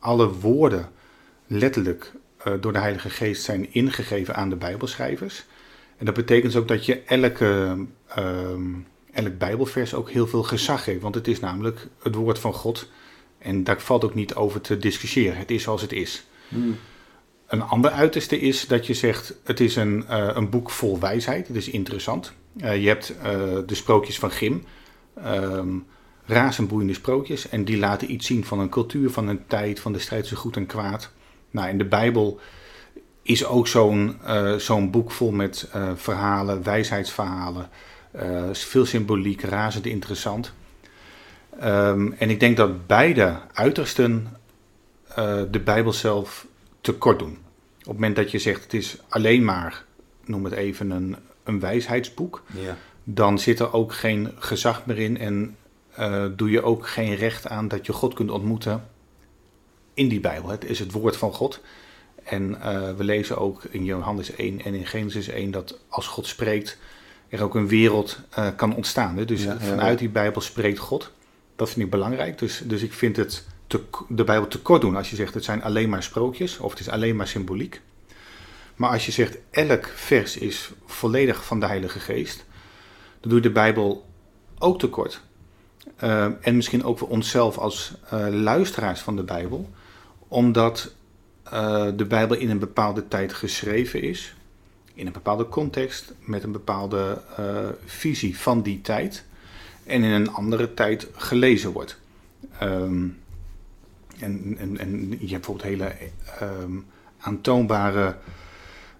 alle 0.00 0.32
woorden 0.32 0.88
letterlijk 1.46 2.12
door 2.60 2.72
de 2.72 2.78
Heilige 2.78 3.10
Geest 3.10 3.42
zijn 3.42 3.72
ingegeven 3.72 4.34
aan 4.34 4.48
de 4.48 4.56
Bijbelschrijvers. 4.56 5.44
En 5.96 6.06
dat 6.06 6.14
betekent 6.14 6.56
ook 6.56 6.68
dat 6.68 6.86
je 6.86 7.02
elke, 7.02 7.76
ehm, 8.08 8.62
elk 9.12 9.38
Bijbelvers 9.38 9.94
ook 9.94 10.10
heel 10.10 10.26
veel 10.26 10.42
gezag 10.42 10.84
geeft. 10.84 11.02
Want 11.02 11.14
het 11.14 11.28
is 11.28 11.40
namelijk 11.40 11.88
het 12.02 12.14
woord 12.14 12.38
van 12.38 12.52
God. 12.52 12.88
En 13.38 13.64
daar 13.64 13.80
valt 13.80 14.04
ook 14.04 14.14
niet 14.14 14.34
over 14.34 14.60
te 14.60 14.76
discussiëren. 14.76 15.38
Het 15.38 15.50
is 15.50 15.62
zoals 15.62 15.82
het 15.82 15.92
is. 15.92 16.24
Een 17.46 17.62
ander 17.62 17.90
uiterste 17.90 18.40
is 18.40 18.66
dat 18.66 18.86
je 18.86 18.94
zegt: 18.94 19.34
het 19.44 19.60
is 19.60 19.76
een, 19.76 20.06
eh, 20.06 20.30
een 20.34 20.50
boek 20.50 20.70
vol 20.70 21.00
wijsheid. 21.00 21.46
Het 21.46 21.56
is 21.56 21.68
interessant. 21.68 22.32
Eh, 22.56 22.82
je 22.82 22.88
hebt 22.88 23.14
eh, 23.22 23.58
de 23.66 23.74
sprookjes 23.74 24.18
van 24.18 24.30
Grim. 24.30 24.64
ehm 25.14 25.68
razend 26.24 26.68
boeiende 26.68 26.94
sprookjes. 26.94 27.48
En 27.48 27.64
die 27.64 27.78
laten 27.78 28.12
iets 28.12 28.26
zien 28.26 28.44
van 28.44 28.58
een 28.58 28.68
cultuur, 28.68 29.10
van 29.10 29.28
een 29.28 29.46
tijd, 29.46 29.80
van 29.80 29.92
de 29.92 29.98
strijd 29.98 30.20
tussen 30.20 30.38
goed 30.38 30.56
en 30.56 30.66
kwaad. 30.66 31.12
Nou, 31.50 31.68
in 31.68 31.78
de 31.78 31.84
Bijbel 31.84 32.40
is 33.22 33.44
ook 33.46 33.68
zo'n 33.68 34.16
eh, 34.24 34.54
zo'n 34.54 34.90
boek 34.90 35.10
vol 35.10 35.30
met 35.30 35.68
eh, 35.72 35.90
verhalen, 35.94 36.62
wijsheidsverhalen. 36.62 37.68
eh, 38.10 38.44
veel 38.52 38.84
symboliek, 38.86 39.40
razend 39.42 39.86
interessant. 39.86 40.52
Ehm, 41.60 42.12
en 42.12 42.30
ik 42.30 42.40
denk 42.40 42.56
dat 42.56 42.86
beide 42.86 43.38
uitersten 43.52 44.26
de 45.50 45.60
Bijbel 45.64 45.92
zelf 45.92 46.46
tekort 46.80 47.18
doen. 47.18 47.38
Op 47.78 47.78
het 47.78 47.86
moment 47.92 48.16
dat 48.16 48.30
je 48.30 48.38
zegt 48.38 48.62
het 48.62 48.74
is 48.74 48.96
alleen 49.08 49.44
maar, 49.44 49.84
noem 50.24 50.44
het 50.44 50.52
even, 50.52 50.90
een, 50.90 51.16
een 51.44 51.60
wijsheidsboek, 51.60 52.42
Ja. 52.60 52.76
dan 53.04 53.38
zit 53.38 53.60
er 53.60 53.72
ook 53.72 53.94
geen 53.94 54.32
gezag 54.38 54.86
meer 54.86 54.98
in 54.98 55.18
en 55.18 55.56
doe 56.36 56.50
je 56.50 56.62
ook 56.62 56.88
geen 56.88 57.14
recht 57.14 57.48
aan 57.48 57.68
dat 57.68 57.86
je 57.86 57.92
God 57.92 58.14
kunt 58.14 58.30
ontmoeten 58.30 58.84
in 59.94 60.08
die 60.08 60.20
Bijbel. 60.20 60.50
Het 60.50 60.64
is 60.64 60.78
het 60.78 60.92
woord 60.92 61.16
van 61.16 61.32
God. 61.32 61.60
En 62.24 62.60
eh, 62.60 62.92
we 62.96 63.04
lezen 63.04 63.38
ook 63.38 63.64
in 63.64 63.84
Johannes 63.84 64.34
1 64.34 64.64
en 64.64 64.74
in 64.74 64.86
Genesis 64.86 65.28
1 65.28 65.50
dat 65.50 65.78
als 65.88 66.06
God 66.06 66.26
spreekt, 66.26 66.78
er 67.28 67.42
ook 67.42 67.54
een 67.54 67.68
wereld 67.68 68.18
eh, 68.30 68.48
kan 68.56 68.74
ontstaan. 68.74 69.16
Hè? 69.16 69.24
Dus 69.24 69.42
Ja, 69.42 69.60
vanuit 69.60 69.92
ja. 69.92 69.98
die 69.98 70.08
Bijbel 70.08 70.40
spreekt 70.40 70.78
God. 70.78 71.10
Dat 71.56 71.70
vind 71.70 71.84
ik 71.84 71.90
belangrijk. 71.90 72.38
Dus, 72.38 72.62
dus 72.64 72.82
ik 72.82 72.92
vind 72.92 73.16
het 73.16 73.46
te, 73.66 73.80
de 74.08 74.24
Bijbel 74.24 74.48
tekort 74.48 74.80
doen 74.80 74.96
als 74.96 75.10
je 75.10 75.16
zegt 75.16 75.34
het 75.34 75.44
zijn 75.44 75.62
alleen 75.62 75.88
maar 75.88 76.02
sprookjes 76.02 76.58
of 76.58 76.70
het 76.70 76.80
is 76.80 76.88
alleen 76.88 77.16
maar 77.16 77.28
symboliek. 77.28 77.80
Maar 78.76 78.90
als 78.90 79.06
je 79.06 79.12
zegt 79.12 79.38
elk 79.50 79.86
vers 79.86 80.36
is 80.36 80.70
volledig 80.86 81.44
van 81.44 81.60
de 81.60 81.66
Heilige 81.66 82.00
Geest, 82.00 82.44
dan 83.20 83.30
doe 83.30 83.34
je 83.34 83.46
de 83.46 83.50
Bijbel 83.50 84.06
ook 84.58 84.78
tekort. 84.78 85.20
Eh, 85.96 86.26
en 86.40 86.56
misschien 86.56 86.84
ook 86.84 86.98
voor 86.98 87.08
onszelf 87.08 87.58
als 87.58 87.94
luisteraars 88.30 89.00
van 89.00 89.16
de 89.16 89.22
Bijbel, 89.22 89.70
omdat 90.30 90.92
eh, 91.42 91.86
de 91.96 92.04
Bijbel 92.04 92.36
in 92.36 92.50
een 92.50 92.58
bepaalde 92.58 93.08
tijd 93.08 93.32
geschreven 93.32 94.02
is, 94.02 94.34
in 94.94 95.06
een 95.06 95.12
bepaalde 95.12 95.48
context, 95.48 96.12
met 96.20 96.42
een 96.42 96.52
bepaalde 96.52 97.22
eh, 97.36 97.68
visie 97.84 98.38
van 98.38 98.62
die 98.62 98.80
tijd, 98.80 99.24
en 99.84 100.02
in 100.02 100.10
een 100.10 100.30
andere 100.30 100.74
tijd 100.74 101.08
gelezen 101.14 101.70
wordt. 101.70 101.98
Ehm, 102.58 103.06
en, 104.18 104.56
en, 104.58 104.78
en 104.78 105.10
je 105.10 105.16
hebt 105.16 105.46
bijvoorbeeld 105.46 105.62
hele 105.62 105.94
ehm, 106.38 106.78
aantoonbare 107.18 108.16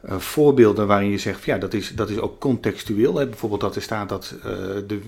eh, 0.01 0.19
voorbeelden 0.19 0.87
waarin 0.87 1.11
je 1.11 1.19
zegt, 1.19 1.45
ja, 1.45 1.59
dat 1.59 1.75
is, 1.75 1.95
dat 1.95 2.11
is 2.11 2.19
ook 2.19 2.41
contextueel. 2.41 3.13
Bijvoorbeeld 3.13 3.61
dat 3.61 3.77
er 3.77 3.83
staat 3.83 4.09
dat 4.09 4.35
de, 4.87 5.01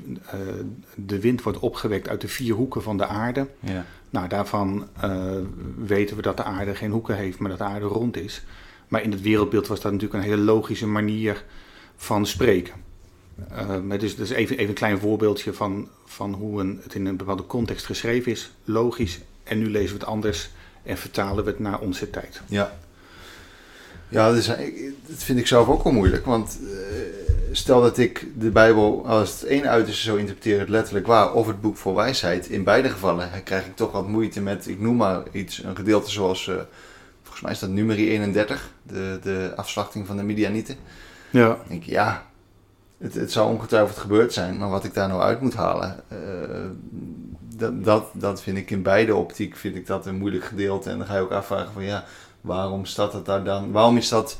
de 0.94 1.20
wind 1.20 1.42
wordt 1.42 1.58
opgewekt 1.58 2.08
uit 2.08 2.20
de 2.20 2.28
vier 2.28 2.54
hoeken 2.54 2.82
van 2.82 2.96
de 2.96 3.06
aarde. 3.06 3.46
Ja. 3.60 3.84
Nou, 4.12 4.28
daarvan 4.28 4.88
eh, 5.00 5.36
weten 5.76 6.16
we 6.16 6.22
dat 6.22 6.36
de 6.36 6.44
aarde 6.44 6.74
geen 6.74 6.90
hoeken 6.90 7.16
heeft, 7.16 7.38
maar 7.38 7.50
dat 7.50 7.58
de 7.58 7.64
aarde 7.64 7.86
rond 7.86 8.16
is. 8.16 8.42
Maar 8.88 9.02
in 9.02 9.10
het 9.10 9.20
wereldbeeld 9.20 9.66
was 9.66 9.80
dat 9.80 9.92
natuurlijk 9.92 10.22
een 10.22 10.30
hele 10.30 10.42
logische 10.42 10.86
manier 10.86 11.44
van 11.96 12.26
spreken. 12.26 12.74
Eh, 13.50 13.80
maar 13.80 13.98
dus, 13.98 14.16
dus 14.16 14.30
even, 14.30 14.56
even 14.56 14.68
een 14.68 14.74
klein 14.74 14.98
voorbeeldje 14.98 15.52
van, 15.52 15.88
van 16.04 16.32
hoe 16.32 16.60
een, 16.60 16.80
het 16.82 16.94
in 16.94 17.06
een 17.06 17.16
bepaalde 17.16 17.46
context 17.46 17.86
geschreven 17.86 18.32
is. 18.32 18.52
Logisch. 18.64 19.20
En 19.42 19.58
nu 19.58 19.70
lezen 19.70 19.94
we 19.94 20.00
het 20.00 20.08
anders 20.08 20.50
en 20.82 20.98
vertalen 20.98 21.44
we 21.44 21.50
het 21.50 21.58
naar 21.58 21.78
onze 21.78 22.10
tijd. 22.10 22.40
Ja. 22.46 22.78
Ja, 24.08 24.28
dat, 24.28 24.36
is, 24.36 24.46
dat 25.06 25.22
vind 25.22 25.38
ik 25.38 25.46
zelf 25.46 25.68
ook 25.68 25.82
wel 25.82 25.92
moeilijk. 25.92 26.24
Want 26.24 26.58
eh, 26.62 27.21
stel 27.52 27.80
dat 27.80 27.98
ik 27.98 28.26
de 28.38 28.50
Bijbel 28.50 29.06
als 29.06 29.30
het 29.30 29.44
één 29.44 29.68
uiterste 29.68 30.02
zou 30.02 30.18
interpreteren, 30.18 30.60
het 30.60 30.68
letterlijk 30.68 31.06
waar, 31.06 31.32
of 31.32 31.46
het 31.46 31.60
boek 31.60 31.76
vol 31.76 31.94
wijsheid. 31.94 32.48
In 32.48 32.64
beide 32.64 32.88
gevallen 32.88 33.30
krijg 33.44 33.66
ik 33.66 33.76
toch 33.76 33.92
wat 33.92 34.08
moeite 34.08 34.40
met, 34.40 34.68
ik 34.68 34.80
noem 34.80 34.96
maar 34.96 35.22
iets, 35.32 35.62
een 35.62 35.76
gedeelte 35.76 36.10
zoals, 36.10 36.48
eh, 36.48 36.54
volgens 37.22 37.42
mij 37.42 37.52
is 37.52 37.58
dat 37.58 37.70
nummerie 37.70 38.10
31, 38.10 38.70
de, 38.82 39.18
de 39.22 39.52
afslachting 39.56 40.06
van 40.06 40.16
de 40.16 40.22
Midianieten. 40.22 40.76
Ja. 41.30 41.46
Dan 41.48 41.58
denk 41.68 41.82
ik, 41.82 41.90
ja, 41.90 42.26
het, 42.98 43.14
het 43.14 43.32
zou 43.32 43.52
ongetwijfeld 43.52 43.98
gebeurd 43.98 44.32
zijn, 44.32 44.56
maar 44.56 44.70
wat 44.70 44.84
ik 44.84 44.94
daar 44.94 45.08
nou 45.08 45.20
uit 45.20 45.40
moet 45.40 45.54
halen, 45.54 46.00
eh, 46.08 46.18
dat, 47.56 47.84
dat, 47.84 48.06
dat 48.12 48.42
vind 48.42 48.56
ik 48.56 48.70
in 48.70 48.82
beide 48.82 49.14
optiek 49.14 49.56
vind 49.56 49.76
ik 49.76 49.86
dat 49.86 50.06
een 50.06 50.16
moeilijk 50.16 50.44
gedeelte. 50.44 50.90
En 50.90 50.98
dan 50.98 51.06
ga 51.06 51.14
je 51.14 51.20
ook 51.20 51.30
afvragen 51.30 51.72
van 51.72 51.84
ja, 51.84 52.04
waarom 52.40 52.84
staat 52.84 53.12
het 53.12 53.24
daar 53.24 53.44
dan? 53.44 53.72
Waarom 53.72 53.96
is 53.96 54.08
dat, 54.08 54.38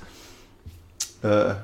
eh, 1.20 1.54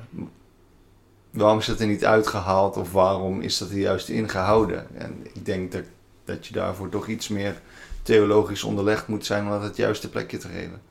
waarom 1.31 1.59
is 1.59 1.65
dat 1.65 1.79
er 1.79 1.87
niet 1.87 2.05
uitgehaald 2.05 2.77
of 2.77 2.91
waarom 2.91 3.41
is 3.41 3.57
dat 3.57 3.69
er 3.69 3.77
juist 3.77 4.09
ingehouden? 4.09 4.87
En 4.97 5.15
ik 5.33 5.45
denk 5.45 5.71
dat, 5.71 5.83
dat 6.25 6.47
je 6.47 6.53
daarvoor 6.53 6.89
toch 6.89 7.07
iets 7.07 7.27
meer 7.27 7.61
theologisch 8.03 8.63
onderlegd 8.63 9.07
moet 9.07 9.25
zijn 9.25 9.43
om 9.43 9.49
dat 9.49 9.63
het 9.63 9.77
juiste 9.77 10.09
plekje 10.09 10.37
te 10.37 10.47
geven. 10.47 10.81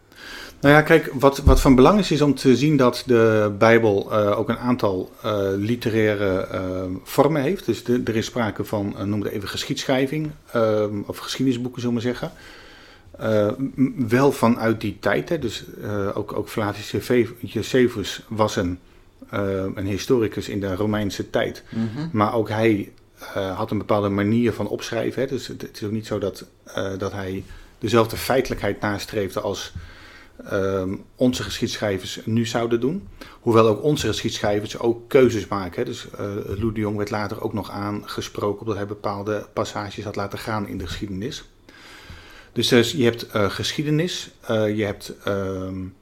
Nou 0.61 0.75
ja, 0.75 0.83
kijk, 0.83 1.11
wat, 1.13 1.39
wat 1.39 1.61
van 1.61 1.75
belang 1.75 1.99
is, 1.99 2.11
is 2.11 2.21
om 2.21 2.35
te 2.35 2.57
zien 2.57 2.77
dat 2.77 3.03
de 3.07 3.55
Bijbel 3.59 4.13
eh, 4.13 4.39
ook 4.39 4.49
een 4.49 4.59
aantal 4.59 5.13
eh, 5.23 5.41
literaire 5.57 6.41
eh, 6.41 6.85
vormen 7.03 7.43
heeft. 7.43 7.67
Dus 7.67 7.85
er 7.85 8.17
is 8.17 8.27
sprake 8.27 8.65
van, 8.65 8.95
noem 9.05 9.23
het 9.23 9.33
even 9.33 9.49
geschiedschrijving, 9.49 10.31
of 11.07 11.19
geschiedenisboeken, 11.19 11.81
zullen 11.81 11.97
we 11.97 12.03
zeggen. 12.03 12.33
Wel 14.09 14.33
vanuit 14.33 14.81
die 14.81 14.97
tijd, 15.01 15.29
hè. 15.29 15.39
dus 15.39 15.65
ook, 16.15 16.33
ook 16.33 16.49
Flavius 16.49 16.95
Josephus- 17.41 18.23
was 18.29 18.57
een, 18.57 18.79
een 19.75 19.87
historicus 19.87 20.49
in 20.49 20.61
de 20.61 20.75
Romeinse 20.75 21.31
tijd. 21.31 21.63
Maar 22.13 22.35
ook 22.35 22.49
hij 22.49 22.93
eh, 23.19 23.57
had 23.57 23.71
een 23.71 23.79
bepaalde 23.79 24.09
manier 24.09 24.53
van 24.53 24.69
opschrijven. 24.69 25.23
Hè? 25.23 25.29
Dus 25.29 25.47
het, 25.47 25.63
het 25.63 25.77
is 25.77 25.85
ook 25.85 25.91
niet 25.91 26.07
zo 26.07 26.19
dat, 26.19 26.45
eh, 26.65 26.99
dat 26.99 27.13
hij 27.13 27.45
dezelfde 27.79 28.17
feitelijkheid 28.17 28.81
nastreefde 28.81 29.41
als 29.41 29.73
ehm, 30.45 30.95
onze 31.17 31.43
geschiedschrijvers 31.43 32.21
nu 32.25 32.47
zouden 32.47 32.81
doen. 32.81 33.09
Hoewel 33.41 33.67
ook 33.67 33.83
onze 33.83 34.07
geschiedschrijvers 34.07 34.79
ook 34.79 35.09
keuzes 35.09 35.47
maken. 35.47 35.79
Hè. 35.79 35.85
Dus 35.85 36.07
uh, 36.13 36.21
Lou 36.59 36.73
de 36.73 36.81
Jong 36.81 36.97
werd 36.97 37.11
later 37.11 37.43
ook 37.43 37.53
nog 37.53 37.71
aangesproken 37.71 38.61
omdat 38.61 38.77
hij 38.77 38.87
bepaalde 38.87 39.47
passages 39.53 40.05
had 40.05 40.17
laten 40.17 40.39
gaan 40.39 40.69
in 40.69 40.79
de 40.79 40.87
geschiedenis. 40.87 41.45
Dus, 42.53 42.69
dus 42.69 42.93
je 42.93 43.05
hebt 43.05 43.27
uh, 43.35 43.51
geschiedenis, 43.51 44.31
uh, 44.51 44.77
je 44.77 44.85
hebt, 44.85 45.13
um, 45.27 45.95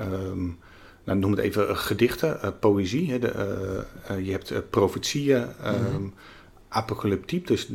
um, 0.00 0.58
nou, 1.06 1.18
noem 1.18 1.30
het 1.30 1.40
even 1.40 1.76
gedichten, 1.76 2.38
uh, 2.44 2.50
poëzie. 2.60 3.10
Hè, 3.10 3.18
de, 3.18 3.84
je 4.22 4.30
hebt 4.30 4.70
profetieën, 4.70 5.46
um, 5.94 6.14
apocalyptiek, 6.68 7.46
dus 7.46 7.68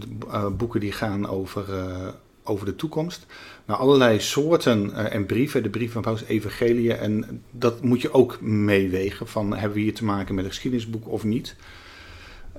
boeken 0.57 0.79
die 0.79 0.91
gaan 0.91 1.27
over, 1.27 1.65
over 2.43 2.65
de 2.65 2.75
toekomst. 2.75 3.25
Nou, 3.65 3.79
allerlei 3.79 4.19
soorten 4.19 5.11
en 5.11 5.25
brieven, 5.25 5.63
de 5.63 5.69
brieven 5.69 5.93
van 5.93 6.01
Paulus, 6.01 6.23
evangelieën. 6.23 6.97
En 6.97 7.43
dat 7.51 7.81
moet 7.81 8.01
je 8.01 8.13
ook 8.13 8.41
meewegen 8.41 9.27
van 9.27 9.53
hebben 9.53 9.77
we 9.77 9.83
hier 9.83 9.93
te 9.93 10.05
maken 10.05 10.35
met 10.35 10.43
een 10.43 10.50
geschiedenisboek 10.50 11.07
of 11.07 11.23
niet. 11.23 11.55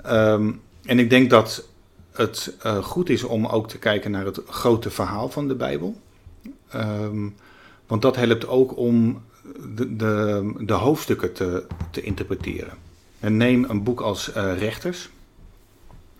en 0.02 0.99
ik 0.99 1.11
denk 1.11 1.31
dat 1.31 1.69
het 2.12 2.57
uh, 2.67 2.76
goed 2.76 3.09
is 3.09 3.25
om 3.25 3.47
ook 3.47 3.69
te 3.69 3.79
kijken 3.79 4.11
naar 4.11 4.25
het 4.25 4.41
grote 4.47 4.91
verhaal 4.91 5.29
van 5.29 5.49
de 5.49 5.55
Bijbel. 5.55 6.00
Um, 6.75 7.35
want 7.87 8.02
dat 8.02 8.17
helpt 8.17 8.47
ook 8.47 8.76
om 8.76 9.23
de, 9.75 9.97
de, 10.65 10.73
hoofdstukken 10.73 11.33
te, 11.33 11.67
te, 11.91 12.03
interpreteren. 12.03 12.75
En 13.21 13.37
neem 13.37 13.65
een 13.69 13.83
boek 13.83 14.01
als 14.01 14.37
uh, 14.37 14.59
Rechters. 14.59 15.11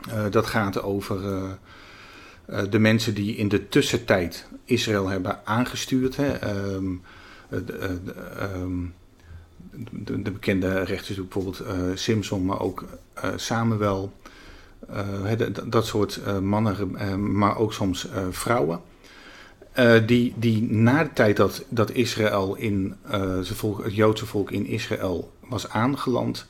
Uh, 0.09 0.25
dat 0.31 0.47
gaat 0.47 0.83
over 0.83 1.21
de 2.71 2.79
mensen 2.79 3.15
die 3.15 3.37
in 3.37 3.49
de 3.49 3.69
tussentijd 3.69 4.47
Israël 4.65 5.09
hebben 5.09 5.47
aangestuurd. 5.47 6.17
Hè. 6.17 6.55
Um, 6.75 7.03
de, 7.49 8.01
um, 8.57 8.95
de, 9.91 10.23
de, 10.23 10.31
bekende 10.31 10.83
rechters, 10.83 11.17
bijvoorbeeld 11.17 11.63
Simpson, 11.95 12.45
maar 12.45 12.61
ook 12.61 12.85
Samuel. 13.37 14.13
Dat 15.65 15.87
soort 15.87 16.41
mannen, 16.41 17.39
maar 17.39 17.57
ook 17.57 17.73
soms 17.73 18.09
vrouwen. 18.31 18.81
Die, 20.07 20.35
die 20.37 20.63
na 20.63 21.03
de 21.03 21.13
tijd 21.13 21.37
dat, 21.37 21.65
dat 21.69 21.91
Israël 21.91 22.55
in, 22.55 22.95
volk, 23.43 23.85
het 23.85 23.95
Joodse 23.95 24.27
volk 24.27 24.51
in 24.51 24.67
Israël 24.67 25.33
was 25.49 25.69
aangeland, 25.69 26.47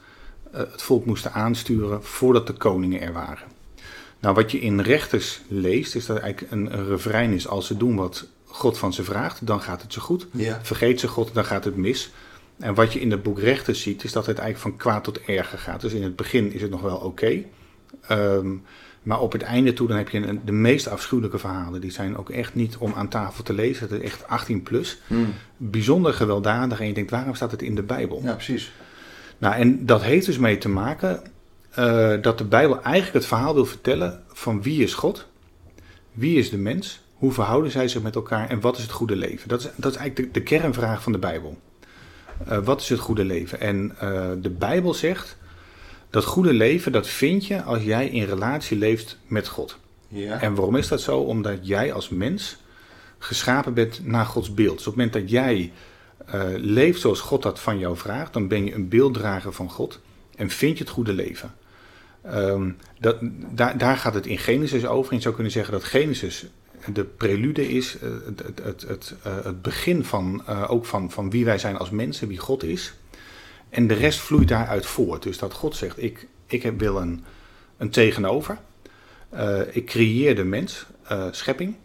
het 0.50 0.82
volk 0.82 1.04
moesten 1.04 1.32
aansturen 1.32 2.04
voordat 2.04 2.46
de 2.46 2.52
koningen 2.52 3.00
er 3.00 3.12
waren. 3.12 3.46
Nou, 4.20 4.34
wat 4.34 4.50
je 4.50 4.60
in 4.60 4.80
rechters 4.80 5.40
leest, 5.48 5.94
is 5.94 6.06
dat 6.06 6.18
eigenlijk 6.18 6.52
een, 6.52 6.78
een 6.78 6.86
refrein 6.86 7.32
is: 7.32 7.48
als 7.48 7.66
ze 7.66 7.76
doen 7.76 7.96
wat 7.96 8.26
God 8.44 8.78
van 8.78 8.92
ze 8.92 9.04
vraagt, 9.04 9.46
dan 9.46 9.60
gaat 9.60 9.82
het 9.82 9.92
ze 9.92 10.00
goed. 10.00 10.26
Ja. 10.30 10.60
Vergeet 10.62 11.00
ze 11.00 11.08
God, 11.08 11.34
dan 11.34 11.44
gaat 11.44 11.64
het 11.64 11.76
mis. 11.76 12.10
En 12.58 12.74
wat 12.74 12.92
je 12.92 13.00
in 13.00 13.10
het 13.10 13.22
boek 13.22 13.38
Rechters 13.38 13.82
ziet, 13.82 14.04
is 14.04 14.12
dat 14.12 14.26
het 14.26 14.38
eigenlijk 14.38 14.68
van 14.68 14.84
kwaad 14.84 15.04
tot 15.04 15.20
erger 15.20 15.58
gaat. 15.58 15.80
Dus 15.80 15.92
in 15.92 16.02
het 16.02 16.16
begin 16.16 16.52
is 16.52 16.62
het 16.62 16.70
nog 16.70 16.80
wel 16.80 16.96
oké. 16.96 17.06
Okay. 17.06 17.46
Um, 18.10 18.62
maar 19.02 19.20
op 19.20 19.32
het 19.32 19.42
einde 19.42 19.72
toe, 19.72 19.88
dan 19.88 19.96
heb 19.96 20.08
je 20.08 20.38
de 20.44 20.52
meest 20.52 20.88
afschuwelijke 20.88 21.38
verhalen. 21.38 21.80
Die 21.80 21.90
zijn 21.90 22.16
ook 22.16 22.30
echt 22.30 22.54
niet 22.54 22.76
om 22.76 22.92
aan 22.94 23.08
tafel 23.08 23.44
te 23.44 23.52
lezen. 23.52 23.88
Het 23.88 24.00
is 24.00 24.10
echt 24.10 24.28
18 24.28 24.62
plus. 24.62 24.98
Hmm. 25.06 25.34
Bijzonder 25.56 26.14
gewelddadig. 26.14 26.80
En 26.80 26.86
je 26.86 26.94
denkt, 26.94 27.10
waarom 27.10 27.34
staat 27.34 27.50
het 27.50 27.62
in 27.62 27.74
de 27.74 27.82
Bijbel? 27.82 28.20
Ja, 28.24 28.32
precies. 28.32 28.72
Nou, 29.38 29.54
en 29.54 29.86
dat 29.86 30.02
heeft 30.02 30.26
dus 30.26 30.38
mee 30.38 30.58
te 30.58 30.68
maken 30.68 31.22
uh, 31.78 32.14
dat 32.22 32.38
de 32.38 32.44
Bijbel 32.44 32.82
eigenlijk 32.82 33.14
het 33.14 33.26
verhaal 33.26 33.54
wil 33.54 33.66
vertellen 33.66 34.22
van 34.28 34.62
wie 34.62 34.82
is 34.82 34.94
God? 34.94 35.26
Wie 36.12 36.38
is 36.38 36.50
de 36.50 36.58
mens? 36.58 37.00
Hoe 37.14 37.32
verhouden 37.32 37.70
zij 37.70 37.88
zich 37.88 38.02
met 38.02 38.14
elkaar? 38.14 38.48
En 38.48 38.60
wat 38.60 38.76
is 38.76 38.82
het 38.82 38.92
goede 38.92 39.16
leven? 39.16 39.48
Dat 39.48 39.60
is, 39.60 39.68
dat 39.76 39.92
is 39.92 39.98
eigenlijk 39.98 40.34
de, 40.34 40.40
de 40.40 40.46
kernvraag 40.46 41.02
van 41.02 41.12
de 41.12 41.18
Bijbel. 41.18 41.58
Uh, 42.48 42.58
wat 42.58 42.80
is 42.80 42.88
het 42.88 42.98
goede 42.98 43.24
leven? 43.24 43.60
En 43.60 43.92
uh, 44.02 44.30
de 44.38 44.50
Bijbel 44.50 44.94
zegt 44.94 45.36
dat 46.12 46.24
goede 46.24 46.52
leven, 46.52 46.92
dat 46.92 47.08
vind 47.08 47.46
je 47.46 47.62
als 47.62 47.82
jij 47.82 48.08
in 48.08 48.24
relatie 48.24 48.78
leeft 48.78 49.18
met 49.26 49.48
God. 49.48 49.78
Ja. 50.08 50.40
En 50.40 50.54
waarom 50.54 50.76
is 50.76 50.88
dat 50.88 51.00
zo? 51.00 51.18
Omdat 51.18 51.58
jij 51.62 51.92
als 51.92 52.08
mens 52.08 52.56
geschapen 53.18 53.74
bent 53.74 54.06
naar 54.06 54.26
Gods 54.26 54.54
beeld. 54.54 54.76
Dus 54.76 54.86
op 54.86 54.96
het 54.96 55.04
moment 55.04 55.12
dat 55.12 55.30
jij 55.30 55.72
uh, 56.34 56.42
leeft 56.56 57.00
zoals 57.00 57.20
God 57.20 57.42
dat 57.42 57.60
van 57.60 57.78
jou 57.78 57.96
vraagt, 57.96 58.32
dan 58.32 58.48
ben 58.48 58.64
je 58.64 58.74
een 58.74 58.88
beelddrager 58.88 59.52
van 59.52 59.70
God 59.70 60.00
en 60.36 60.50
vind 60.50 60.78
je 60.78 60.84
het 60.84 60.92
goede 60.92 61.12
leven. 61.12 61.54
Um, 62.34 62.76
dat, 63.00 63.16
daar, 63.50 63.78
daar 63.78 63.96
gaat 63.96 64.14
het 64.14 64.26
in 64.26 64.38
Genesis 64.38 64.86
over. 64.86 65.10
En 65.10 65.16
je 65.16 65.22
zou 65.22 65.34
kunnen 65.34 65.52
zeggen 65.52 65.72
dat 65.72 65.84
Genesis 65.84 66.46
de 66.92 67.04
prelude 67.04 67.68
is, 67.68 67.96
uh, 68.02 68.10
het, 68.26 68.42
het, 68.44 68.62
het, 68.62 68.82
het, 68.88 69.14
het 69.44 69.62
begin 69.62 70.04
van, 70.04 70.46
ook 70.46 70.86
van, 70.86 71.10
van 71.10 71.30
wie 71.30 71.44
wij 71.44 71.58
zijn 71.58 71.76
als 71.76 71.90
mensen, 71.90 72.28
wie 72.28 72.38
God 72.38 72.62
is. 72.62 72.94
En 73.72 73.86
de 73.86 73.94
rest 73.94 74.18
vloeit 74.18 74.48
daaruit 74.48 74.86
voort. 74.86 75.22
Dus 75.22 75.38
dat 75.38 75.52
God 75.52 75.76
zegt, 75.76 76.02
ik, 76.02 76.26
ik 76.46 76.62
heb, 76.62 76.78
wil 76.78 76.96
een, 76.96 77.24
een 77.76 77.90
tegenover. 77.90 78.58
Uh, 79.34 79.60
ik 79.70 79.86
creëer 79.86 80.36
de 80.36 80.44
mens, 80.44 80.86
uh, 81.12 81.26
schepping. 81.30 81.76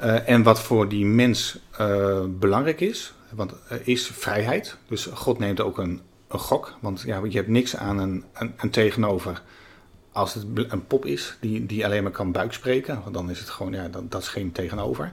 Uh, 0.00 0.28
en 0.28 0.42
wat 0.42 0.60
voor 0.60 0.88
die 0.88 1.06
mens 1.06 1.58
belangrijk 2.28 2.80
is, 2.80 3.12
want 3.30 3.52
is 3.84 4.06
vrijheid. 4.06 4.76
Dus 4.88 5.04
God 5.04 5.38
neemt 5.38 5.60
ook 5.60 5.78
een, 5.78 6.00
een 6.28 6.38
gok. 6.38 6.76
Want 6.80 7.02
ja, 7.06 7.20
je 7.28 7.36
hebt 7.36 7.48
niks 7.48 7.76
aan 7.76 7.98
een, 7.98 8.24
een, 8.32 8.52
een 8.56 8.70
tegenover 8.70 9.42
als 10.12 10.34
het 10.34 10.44
een 10.54 10.86
pop 10.86 11.06
is 11.06 11.36
die, 11.40 11.66
die 11.66 11.84
alleen 11.84 12.02
maar 12.02 12.12
kan 12.12 12.32
buikspreken. 12.32 13.00
Want 13.02 13.14
dan 13.14 13.30
is 13.30 13.38
het 13.38 13.48
gewoon, 13.48 13.72
ja, 13.72 13.88
dat, 13.88 14.10
dat 14.10 14.22
is 14.22 14.28
geen 14.28 14.52
tegenover. 14.52 15.12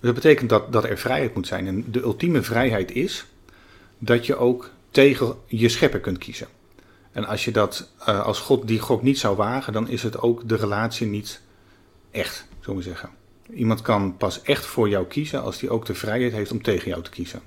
Dat 0.00 0.14
betekent 0.14 0.50
dat, 0.50 0.72
dat 0.72 0.84
er 0.84 0.98
vrijheid 0.98 1.34
moet 1.34 1.46
zijn. 1.46 1.66
En 1.66 1.84
de 1.90 2.02
ultieme 2.02 2.42
vrijheid 2.42 2.92
is 2.92 3.26
dat 3.98 4.26
je 4.26 4.36
ook 4.36 4.70
tegen 4.96 5.34
je 5.46 5.68
schepper 5.68 6.00
kunt 6.00 6.18
kiezen. 6.18 6.46
En 7.12 7.24
als 7.24 7.44
je 7.44 7.50
dat 7.50 7.90
uh, 8.00 8.24
als 8.24 8.40
God 8.40 8.68
die 8.68 8.80
gok 8.80 9.02
niet 9.02 9.18
zou 9.18 9.36
wagen, 9.36 9.72
dan 9.72 9.88
is 9.88 10.02
het 10.02 10.20
ook 10.20 10.48
de 10.48 10.56
relatie 10.56 11.06
niet 11.06 11.40
echt, 12.10 12.46
zullen 12.60 12.78
we 12.78 12.84
zeggen. 12.84 13.10
Iemand 13.52 13.82
kan 13.82 14.16
pas 14.16 14.42
echt 14.42 14.66
voor 14.66 14.88
jou 14.88 15.06
kiezen 15.06 15.42
als 15.42 15.60
hij 15.60 15.70
ook 15.70 15.86
de 15.86 15.94
vrijheid 15.94 16.32
heeft 16.32 16.52
om 16.52 16.62
tegen 16.62 16.88
jou 16.88 17.02
te 17.02 17.10
kiezen. 17.10 17.40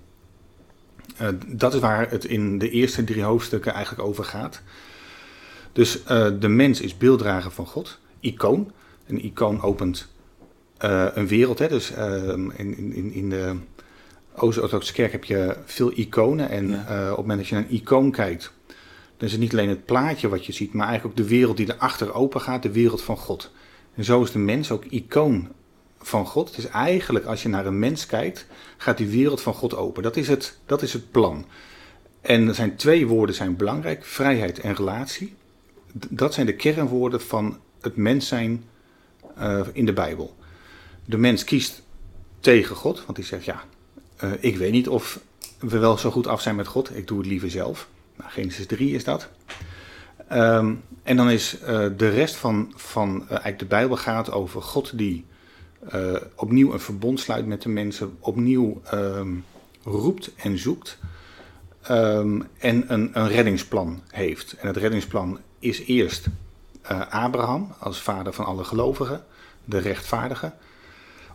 Uh, 1.22 1.28
dat 1.48 1.74
is 1.74 1.80
waar 1.80 2.10
het 2.10 2.26
in 2.26 2.58
de 2.58 2.70
eerste 2.70 3.04
drie 3.04 3.24
hoofdstukken 3.24 3.74
eigenlijk 3.74 4.08
over 4.08 4.24
gaat. 4.24 4.62
Dus 5.74 6.02
uh, 6.02 6.28
de 6.40 6.48
mens 6.48 6.82
is 6.82 6.98
beelddrager 6.98 7.52
van 7.52 7.66
God, 7.66 8.00
icoon. 8.20 8.72
Een 9.08 9.26
icoon 9.26 9.62
opent 9.62 10.08
een 11.14 11.28
wereld. 11.28 11.60
Hè? 11.60 11.68
Dus 11.68 11.92
in, 11.92 12.54
in, 12.56 13.12
in 13.14 13.30
de 13.30 13.56
Oost-Orthodoxe 14.40 14.94
Kerk 14.94 15.12
heb 15.12 15.24
je 15.24 15.58
veel 15.66 15.92
iconen. 15.92 16.50
En 16.50 16.70
ja. 16.70 16.76
uh, 16.90 17.02
op 17.02 17.08
het 17.08 17.18
moment 17.18 17.40
dat 17.40 17.48
je 17.48 17.56
naar 17.56 17.64
een 17.64 17.76
icoon 17.76 18.12
kijkt, 18.12 18.52
dan 19.18 19.28
is 19.28 19.32
het 19.32 19.42
niet 19.42 19.52
alleen 19.52 19.70
het 19.70 19.86
plaatje 19.86 20.30
wat 20.30 20.46
je 20.46 20.52
ziet, 20.52 20.74
maar 20.74 20.88
eigenlijk 20.88 21.20
ook 21.20 21.26
de 21.26 21.36
wereld 21.36 21.58
die 21.58 21.74
erachter 21.74 22.14
open 22.14 22.42
gaat, 22.42 22.64
de 22.64 22.72
wereld 22.72 23.02
van 23.02 23.18
God. 23.18 23.52
En 23.96 24.04
zo 24.04 24.22
is 24.22 24.32
de 24.32 24.40
mens 24.40 24.72
ook 24.72 24.86
icoon 24.86 25.52
van 26.00 26.26
God. 26.26 26.48
Het 26.48 26.58
is 26.58 26.68
eigenlijk, 26.68 27.26
als 27.26 27.44
je 27.44 27.50
naar 27.50 27.66
een 27.66 27.80
mens 27.80 28.06
kijkt, 28.06 28.46
gaat 28.78 28.98
die 28.98 29.08
wereld 29.08 29.42
van 29.42 29.54
God 29.54 29.76
open. 29.76 30.04
Dat 30.04 30.16
is 30.16 30.28
het, 30.28 30.60
dat 30.66 30.82
is 30.82 30.94
het 30.94 31.12
plan. 31.12 31.46
En 32.22 32.48
er 32.48 32.56
zijn 32.56 32.76
twee 32.76 33.08
woorden 33.08 33.36
zijn 33.36 33.56
belangrijk, 33.56 34.06
vrijheid 34.06 34.60
en 34.60 34.76
relatie. 34.76 35.36
Dat 36.10 36.34
zijn 36.34 36.46
de 36.46 36.56
kernwoorden 36.56 37.22
van 37.22 37.60
het 37.82 37.96
mens 37.96 38.28
zijn 38.28 38.64
uh, 39.40 39.62
in 39.74 39.86
de 39.86 39.94
Bijbel. 39.94 40.36
De 41.06 41.18
mens 41.18 41.44
kiest 41.44 41.82
tegen 42.40 42.76
God, 42.76 43.06
want 43.06 43.18
die 43.18 43.26
zegt 43.26 43.46
ja, 43.46 43.64
uh, 44.24 44.32
ik 44.40 44.58
weet 44.58 44.72
niet 44.72 44.88
of 44.88 45.20
we 45.60 45.78
wel 45.78 45.98
zo 45.98 46.12
goed 46.12 46.28
af 46.28 46.42
zijn 46.42 46.56
met 46.56 46.68
God. 46.68 46.96
Ik 46.96 47.08
doe 47.08 47.18
het 47.18 47.28
liever 47.28 47.52
zelf. 47.52 47.88
Nou, 48.16 48.32
Genesis 48.32 48.66
3 48.66 48.92
is 48.92 49.04
dat. 49.04 49.30
Um, 50.32 50.84
en 51.04 51.18
dan 51.18 51.30
is 51.30 51.58
uh, 51.62 51.68
de 51.98 52.10
rest 52.10 52.36
van, 52.36 52.74
van 52.76 53.16
uh, 53.16 53.30
eigenlijk 53.30 53.60
de 53.60 53.66
Bijbel 53.66 53.98
gaat 53.98 54.32
over 54.32 54.62
God 54.62 54.98
die 54.98 55.26
opnieuw 56.36 56.74
een 56.74 56.80
verbond 56.80 57.20
sluit 57.20 57.46
met 57.46 57.62
de 57.62 57.70
mensen, 57.70 58.18
opnieuw 58.20 58.82
um, 58.94 59.46
roept 59.84 60.32
en 60.36 60.58
zoekt 60.58 60.98
um, 61.92 62.48
en 62.58 62.94
een, 62.94 63.10
een 63.14 63.28
reddingsplan 63.28 64.02
heeft. 64.08 64.54
En 64.54 64.68
het 64.68 64.78
reddingsplan 64.78 65.40
is 65.60 65.86
eerst 65.86 66.28
Abraham 67.10 67.74
als 67.80 68.02
vader 68.02 68.34
van 68.34 68.46
alle 68.46 68.64
gelovigen, 68.64 69.24
de 69.66 69.78
rechtvaardige 69.78 70.52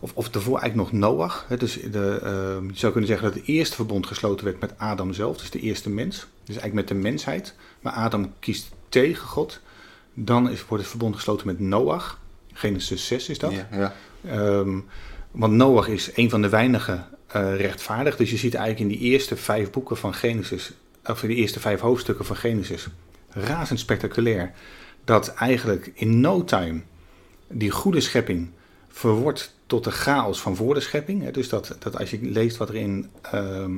of, 0.05 0.11
of 0.13 0.29
daarvoor 0.29 0.59
eigenlijk 0.59 0.91
nog 0.91 1.01
Noach. 1.01 1.45
Hè, 1.47 1.57
dus 1.57 1.73
de, 1.73 2.19
uh, 2.23 2.69
je 2.69 2.77
zou 2.77 2.91
kunnen 2.91 3.09
zeggen 3.09 3.27
dat 3.27 3.37
het 3.37 3.47
eerste 3.47 3.75
verbond 3.75 4.07
gesloten 4.07 4.45
werd 4.45 4.59
met 4.59 4.73
Adam 4.77 5.13
zelf, 5.13 5.37
dus 5.37 5.49
de 5.49 5.59
eerste 5.59 5.89
mens. 5.89 6.15
Dus 6.43 6.57
eigenlijk 6.57 6.73
met 6.73 6.87
de 6.87 7.03
mensheid. 7.03 7.55
Maar 7.81 7.93
Adam 7.93 8.33
kiest 8.39 8.71
tegen 8.89 9.27
God. 9.27 9.59
Dan 10.13 10.49
is, 10.49 10.65
wordt 10.65 10.83
het 10.83 10.91
verbond 10.91 11.15
gesloten 11.15 11.47
met 11.47 11.59
Noach. 11.59 12.19
Genesis 12.53 13.07
6 13.07 13.29
is 13.29 13.39
dat. 13.39 13.51
Ja, 13.51 13.67
ja. 13.71 13.93
Um, 14.57 14.85
want 15.31 15.53
Noach 15.53 15.87
is 15.87 16.11
een 16.15 16.29
van 16.29 16.41
de 16.41 16.49
weinige 16.49 17.03
uh, 17.35 17.55
rechtvaardig. 17.55 18.15
Dus 18.15 18.31
je 18.31 18.37
ziet 18.37 18.53
eigenlijk 18.53 18.91
in 18.91 18.97
die 18.99 19.11
eerste 19.11 19.35
vijf 19.35 19.69
boeken 19.69 19.97
van 19.97 20.13
Genesis, 20.13 20.71
of 21.05 21.23
in 21.23 21.29
de 21.29 21.35
eerste 21.35 21.59
vijf 21.59 21.79
hoofdstukken 21.79 22.25
van 22.25 22.35
Genesis, 22.35 22.87
razend 23.29 23.79
spectaculair. 23.79 24.53
Dat 25.03 25.33
eigenlijk 25.33 25.91
in 25.93 26.19
no 26.19 26.43
time 26.43 26.81
die 27.47 27.71
goede 27.71 28.01
schepping 28.01 28.49
verwort 28.95 29.53
tot 29.65 29.83
de 29.83 29.91
chaos 29.91 30.41
van 30.41 30.55
voor 30.55 30.73
de 30.73 30.79
schepping. 30.79 31.29
Dus 31.31 31.49
dat, 31.49 31.75
dat 31.79 31.97
als 31.97 32.09
je 32.11 32.19
leest 32.21 32.57
wat 32.57 32.69
er 32.69 32.75
in 32.75 33.09
ehm, 33.21 33.71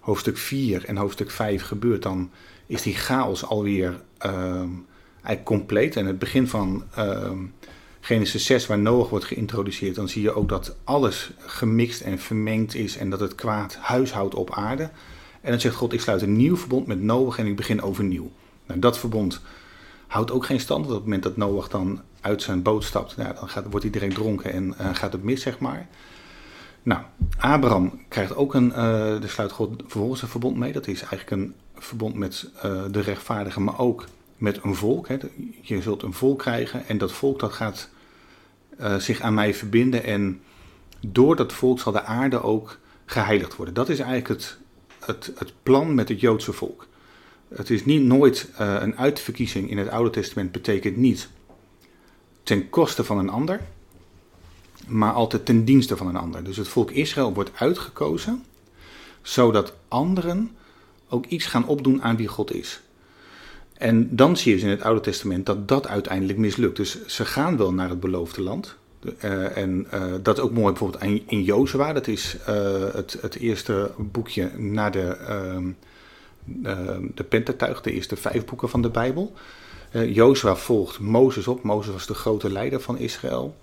hoofdstuk 0.00 0.38
4 0.38 0.84
en 0.84 0.96
hoofdstuk 0.96 1.30
5 1.30 1.62
gebeurt, 1.62 2.02
dan 2.02 2.30
is 2.66 2.82
die 2.82 2.94
chaos 2.94 3.44
alweer 3.44 4.00
ehm, 4.18 4.68
eigenlijk 5.12 5.44
compleet. 5.44 5.96
En 5.96 6.06
het 6.06 6.18
begin 6.18 6.48
van 6.48 6.84
ehm, 6.94 7.38
Genesis 8.00 8.44
6, 8.44 8.66
waar 8.66 8.78
Noach 8.78 9.08
wordt 9.08 9.24
geïntroduceerd, 9.24 9.94
dan 9.94 10.08
zie 10.08 10.22
je 10.22 10.34
ook 10.34 10.48
dat 10.48 10.76
alles 10.84 11.30
gemixt 11.38 12.00
en 12.00 12.18
vermengd 12.18 12.74
is 12.74 12.96
en 12.96 13.10
dat 13.10 13.20
het 13.20 13.34
kwaad 13.34 13.76
huishoudt 13.76 14.34
op 14.34 14.50
aarde. 14.50 14.90
En 15.40 15.50
dan 15.50 15.60
zegt 15.60 15.74
God, 15.74 15.92
ik 15.92 16.00
sluit 16.00 16.22
een 16.22 16.36
nieuw 16.36 16.56
verbond 16.56 16.86
met 16.86 17.02
Noach 17.02 17.38
en 17.38 17.46
ik 17.46 17.56
begin 17.56 17.82
overnieuw. 17.82 18.30
Nou, 18.66 18.80
dat 18.80 18.98
verbond 18.98 19.40
houdt 20.06 20.30
ook 20.30 20.46
geen 20.46 20.60
stand. 20.60 20.84
Op 20.86 20.90
het 20.90 21.02
moment 21.02 21.22
dat 21.22 21.36
Noach 21.36 21.68
dan 21.68 22.00
uit 22.26 22.42
zijn 22.42 22.62
boot 22.62 22.84
stapt, 22.84 23.16
dan 23.16 23.48
gaat, 23.48 23.64
wordt 23.70 23.92
direct 23.92 24.14
dronken 24.14 24.52
en 24.52 24.74
uh, 24.80 24.94
gaat 24.94 25.12
het 25.12 25.22
mis, 25.22 25.42
zeg 25.42 25.58
maar. 25.58 25.86
Nou, 26.82 27.00
Abraham 27.38 28.00
krijgt 28.08 28.36
ook 28.36 28.54
een, 28.54 28.68
uh, 28.68 28.74
de 29.20 29.28
sluit 29.28 29.52
God 29.52 29.82
vervolgens 29.82 30.22
een 30.22 30.28
verbond 30.28 30.56
mee. 30.56 30.72
Dat 30.72 30.86
is 30.86 31.00
eigenlijk 31.00 31.30
een 31.30 31.54
verbond 31.74 32.14
met 32.14 32.50
uh, 32.56 32.82
de 32.90 33.00
rechtvaardigen, 33.00 33.64
maar 33.64 33.78
ook 33.78 34.04
met 34.36 34.58
een 34.62 34.74
volk. 34.74 35.08
Hè. 35.08 35.16
Je 35.60 35.82
zult 35.82 36.02
een 36.02 36.12
volk 36.12 36.38
krijgen 36.38 36.86
en 36.88 36.98
dat 36.98 37.12
volk 37.12 37.40
dat 37.40 37.52
gaat 37.52 37.88
zich 38.98 39.20
aan 39.20 39.34
mij 39.34 39.54
verbinden. 39.54 40.04
En 40.04 40.40
door 41.00 41.36
dat 41.36 41.52
volk 41.52 41.78
zal 41.78 41.92
de 41.92 42.02
aarde 42.02 42.42
ook 42.42 42.78
geheiligd 43.04 43.56
worden. 43.56 43.74
Dat 43.74 43.88
is 43.88 43.98
eigenlijk 43.98 44.28
het, 44.28 44.58
het, 45.00 45.32
het 45.38 45.52
plan 45.62 45.94
met 45.94 46.08
het 46.08 46.20
Joodse 46.20 46.52
volk. 46.52 46.86
Het 47.48 47.70
is 47.70 47.84
niet 47.84 48.02
nooit 48.02 48.50
een 48.56 48.96
uitverkiezing 48.96 49.70
in 49.70 49.78
het 49.78 49.88
Oude 49.88 50.10
Testament 50.10 50.52
betekent 50.52 50.96
niet 50.96 51.28
ten 52.46 52.70
koste 52.70 53.04
van 53.04 53.18
een 53.18 53.30
ander, 53.30 53.60
maar 54.86 55.12
altijd 55.12 55.44
ten 55.44 55.64
dienste 55.64 55.96
van 55.96 56.06
een 56.06 56.16
ander. 56.16 56.44
Dus 56.44 56.56
het 56.56 56.68
volk 56.68 56.90
Israël 56.90 57.34
wordt 57.34 57.50
uitgekozen 57.54 58.44
zodat 59.22 59.74
anderen 59.88 60.50
ook 61.08 61.26
iets 61.26 61.46
gaan 61.46 61.66
opdoen 61.66 62.02
aan 62.02 62.16
wie 62.16 62.26
God 62.26 62.54
is. 62.54 62.80
En 63.72 64.16
dan 64.16 64.36
zie 64.36 64.50
je 64.50 64.56
dus 64.56 64.66
in 64.66 64.70
het 64.70 64.82
Oude 64.82 65.00
Testament 65.00 65.46
dat 65.46 65.68
dat 65.68 65.86
uiteindelijk 65.86 66.38
mislukt. 66.38 66.76
Dus 66.76 67.06
ze 67.06 67.24
gaan 67.24 67.56
wel 67.56 67.72
naar 67.72 67.88
het 67.88 68.00
beloofde 68.00 68.42
land. 68.42 68.76
Uh, 69.24 69.56
en 69.56 69.86
uh, 69.94 70.14
dat 70.22 70.38
is 70.38 70.42
ook 70.42 70.52
mooi 70.52 70.72
bijvoorbeeld 70.72 71.02
in, 71.02 71.22
in 71.26 71.42
Jozua. 71.42 71.92
Dat 71.92 72.06
is 72.06 72.36
uh, 72.48 72.92
het, 72.92 73.18
het, 73.20 73.36
eerste 73.36 73.90
boekje 73.98 74.50
na 74.56 74.90
de, 74.90 75.06
ehm, 75.06 75.70
de 77.14 77.24
Pentateuch, 77.28 77.80
de 77.80 77.92
eerste 77.92 78.16
vijf 78.16 78.44
boeken 78.44 78.68
van 78.68 78.82
de 78.82 78.90
Bijbel. 78.90 79.34
Uh, 79.96 80.14
Jozua 80.14 80.56
volgt 80.56 80.98
Mozes 80.98 81.48
op. 81.48 81.62
Mozes 81.62 81.92
was 81.92 82.06
de 82.06 82.14
grote 82.14 82.52
leider 82.52 82.80
van 82.80 82.98
Israël. 82.98 83.56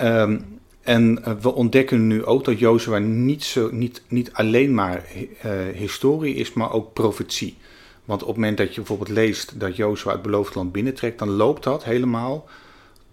Um, 0.00 0.60
en 0.82 1.18
uh, 1.18 1.34
we 1.40 1.52
ontdekken 1.54 2.06
nu 2.06 2.24
ook 2.24 2.44
dat 2.44 2.58
Jozua 2.58 2.98
niet, 2.98 3.44
zo, 3.44 3.68
niet, 3.72 4.02
niet 4.08 4.32
alleen 4.32 4.74
maar 4.74 5.06
uh, 5.44 5.52
historie 5.74 6.34
is, 6.34 6.52
maar 6.52 6.72
ook 6.72 6.92
profetie. 6.92 7.56
Want 8.04 8.22
op 8.22 8.28
het 8.28 8.36
moment 8.36 8.56
dat 8.56 8.68
je 8.68 8.74
bijvoorbeeld 8.74 9.08
leest 9.08 9.60
dat 9.60 9.76
Jozua 9.76 10.12
het 10.12 10.22
beloofd 10.22 10.54
land 10.54 10.72
binnentrekt, 10.72 11.18
dan 11.18 11.30
loopt 11.30 11.62
dat 11.62 11.84
helemaal 11.84 12.48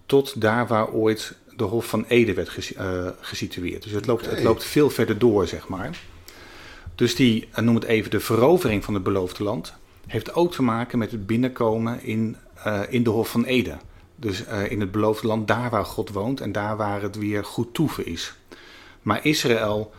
tot 0.06 0.40
daar 0.40 0.66
waar 0.66 0.90
ooit 0.90 1.36
de 1.56 1.64
Hof 1.64 1.86
van 1.86 2.04
Ede 2.08 2.34
werd 2.34 2.48
ges, 2.48 2.72
gesitueerd. 3.20 3.82
Dus 3.82 3.92
het 3.92 4.06
loopt, 4.06 4.22
okay. 4.22 4.34
het 4.34 4.44
loopt 4.44 4.64
veel 4.64 4.90
verder 4.90 5.18
door, 5.18 5.46
zeg 5.46 5.68
maar. 5.68 5.98
Dus 6.94 7.14
die, 7.14 7.48
noem 7.56 7.74
het 7.74 7.84
even, 7.84 8.10
de 8.10 8.20
verovering 8.20 8.84
van 8.84 8.94
het 8.94 9.02
beloofde 9.02 9.44
land, 9.44 9.74
heeft 10.06 10.34
ook 10.34 10.52
te 10.52 10.62
maken 10.62 10.98
met 10.98 11.10
het 11.10 11.26
binnenkomen 11.26 12.02
in, 12.02 12.36
uh, 12.66 12.80
in 12.88 13.02
de 13.02 13.10
Hof 13.10 13.30
van 13.30 13.44
Eden. 13.44 13.80
Dus 14.16 14.46
uh, 14.46 14.70
in 14.70 14.80
het 14.80 14.90
beloofde 14.90 15.26
land, 15.26 15.48
daar 15.48 15.70
waar 15.70 15.84
God 15.84 16.10
woont 16.10 16.40
en 16.40 16.52
daar 16.52 16.76
waar 16.76 17.02
het 17.02 17.16
weer 17.16 17.44
goed 17.44 17.74
toeven 17.74 18.06
is. 18.06 18.34
Maar 19.02 19.24
Israël 19.26 19.92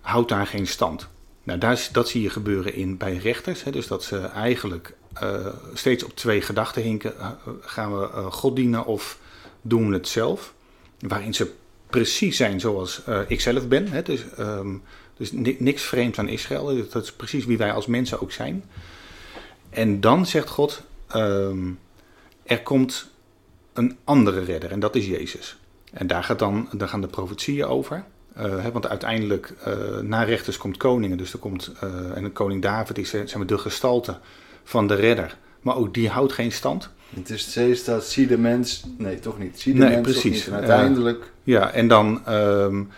houdt 0.00 0.28
daar 0.28 0.46
geen 0.46 0.66
stand. 0.66 1.08
Nou, 1.42 1.76
dat 1.92 2.08
zie 2.08 2.22
je 2.22 2.30
gebeuren 2.30 2.74
in, 2.74 2.96
bij 2.96 3.16
rechters. 3.16 3.64
Hè, 3.64 3.70
dus 3.70 3.86
dat 3.86 4.04
ze 4.04 4.18
eigenlijk 4.18 4.94
uh, 5.22 5.46
steeds 5.74 6.04
op 6.04 6.16
twee 6.16 6.40
gedachten 6.40 6.82
hinken. 6.82 7.14
gaan 7.60 7.98
we 7.98 8.06
God 8.30 8.56
dienen 8.56 8.86
of 8.86 9.18
doen 9.62 9.88
we 9.88 9.94
het 9.94 10.08
zelf? 10.08 10.54
Waarin 10.98 11.34
ze 11.34 11.52
precies 11.86 12.36
zijn 12.36 12.60
zoals 12.60 13.02
ik 13.28 13.40
zelf 13.40 13.68
ben. 13.68 13.88
Hè, 13.88 14.02
dus, 14.02 14.24
um, 14.38 14.82
dus 15.16 15.30
niks 15.58 15.82
vreemds 15.82 16.18
aan 16.18 16.28
Israël. 16.28 16.86
Dat 16.90 17.02
is 17.02 17.12
precies 17.12 17.44
wie 17.44 17.58
wij 17.58 17.72
als 17.72 17.86
mensen 17.86 18.20
ook 18.20 18.32
zijn. 18.32 18.64
En 19.70 20.00
dan 20.00 20.26
zegt 20.26 20.48
God, 20.48 20.82
um, 21.16 21.78
er 22.42 22.62
komt 22.62 23.10
een 23.72 23.96
andere 24.04 24.40
redder 24.40 24.70
en 24.70 24.80
dat 24.80 24.94
is 24.94 25.06
Jezus. 25.06 25.58
En 25.92 26.06
daar, 26.06 26.24
gaat 26.24 26.38
dan, 26.38 26.68
daar 26.72 26.88
gaan 26.88 27.00
de 27.00 27.06
profetieën 27.06 27.64
over. 27.64 28.04
Uh, 28.36 28.62
hè, 28.62 28.72
want 28.72 28.88
uiteindelijk, 28.88 29.54
uh, 29.66 29.98
na 29.98 30.22
rechters 30.22 30.56
komt 30.56 30.76
koningen. 30.76 31.18
Dus 31.18 31.32
er 31.32 31.38
komt, 31.38 31.72
uh, 31.84 32.16
en 32.16 32.32
koning 32.32 32.62
David 32.62 32.98
is 32.98 33.10
zeg 33.10 33.34
maar, 33.34 33.46
de 33.46 33.58
gestalte 33.58 34.18
van 34.64 34.86
de 34.86 34.94
redder. 34.94 35.36
Maar 35.60 35.76
ook 35.76 35.94
die 35.94 36.08
houdt 36.08 36.32
geen 36.32 36.52
stand. 36.52 36.90
Het 37.14 37.30
is 37.30 37.42
steeds 37.42 37.84
dat 37.84 38.04
zie 38.04 38.26
de 38.26 38.38
mens, 38.38 38.84
nee 38.98 39.18
toch 39.18 39.38
niet, 39.38 39.60
zie 39.60 39.72
de 39.72 39.78
nee, 39.78 39.90
mens 39.90 40.02
precies. 40.02 40.46
En 40.46 40.54
uiteindelijk... 40.54 41.32
ja, 41.42 41.70
en 41.70 41.88
dan 41.88 42.22
um, 42.28 42.88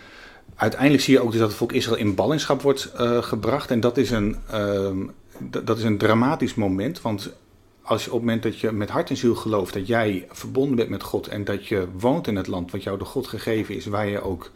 uiteindelijk 0.55 1.03
zie 1.03 1.13
je 1.13 1.21
ook 1.21 1.31
dus 1.31 1.39
dat 1.39 1.49
het 1.49 1.57
volk 1.57 1.71
Israël 1.71 1.97
in 1.97 2.15
ballingschap 2.15 2.61
wordt 2.61 2.91
gebracht. 3.19 3.71
En 3.71 3.79
dat 3.79 3.97
is 3.97 4.11
een... 4.11 4.37
Um, 4.53 5.11
dat 5.49 5.77
is 5.77 5.83
een 5.83 5.97
dramatisch 5.97 6.55
moment, 6.55 7.01
want 7.01 7.33
als 7.81 8.03
je 8.03 8.09
op 8.09 8.15
het 8.15 8.25
moment 8.25 8.43
dat 8.43 8.59
je 8.59 8.71
met 8.71 8.89
hart 8.89 9.09
en 9.09 9.17
ziel 9.17 9.35
gelooft 9.35 9.73
dat 9.73 9.87
jij 9.87 10.27
verbonden 10.31 10.75
bent 10.75 10.89
met 10.89 11.03
God 11.03 11.27
en 11.27 11.43
dat 11.43 11.67
je 11.67 11.87
woont 11.97 12.27
in 12.27 12.35
het 12.35 12.47
land 12.47 12.71
wat 12.71 12.83
jou 12.83 12.97
door 12.97 13.07
God 13.07 13.27
gegeven 13.27 13.75
is, 13.75 13.85
waar 13.85 14.07
je 14.07 14.21
ook 14.21 14.51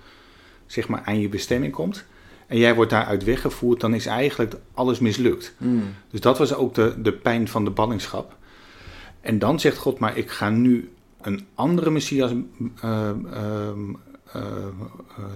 zeg 0.65 0.88
maar 0.88 1.02
aan 1.06 1.19
je 1.19 1.30
bestemming 1.30 1.73
komt, 1.73 2.06
en 2.47 2.58
jij 2.58 2.76
wordt 2.76 2.91
daaruit 2.91 3.23
weggevoerd, 3.23 3.80
dan 3.80 3.93
is 3.93 4.06
eigenlijk 4.06 4.56
alles 4.73 5.00
mislukt. 5.00 5.54
Mm. 5.58 5.84
Dus 6.10 6.19
dat 6.19 6.38
was 6.38 6.54
ook 6.54 6.76
de, 6.76 6.93
de 7.02 7.13
pijn 7.13 7.47
van 7.47 7.63
de 7.63 7.69
ballingschap. 7.69 8.36
En 9.21 9.39
dan 9.39 9.60
zegt 9.60 9.78
God, 9.78 10.00
maar 10.00 10.17
ik 10.17 10.30
ga 10.30 10.50
nu 10.50 10.91
een 11.21 11.45
andere 11.54 11.89
Messias 11.89 12.32
uh, 12.32 12.39
uh, 12.84 13.69
uh, 14.36 14.41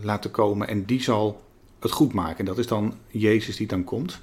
laten 0.01 0.31
komen 0.31 0.67
en 0.67 0.85
die 0.85 1.01
zal 1.01 1.41
het 1.79 1.91
goed 1.91 2.13
maken. 2.13 2.45
Dat 2.45 2.57
is 2.57 2.67
dan 2.67 2.93
Jezus 3.07 3.55
die 3.55 3.67
dan 3.67 3.83
komt. 3.83 4.21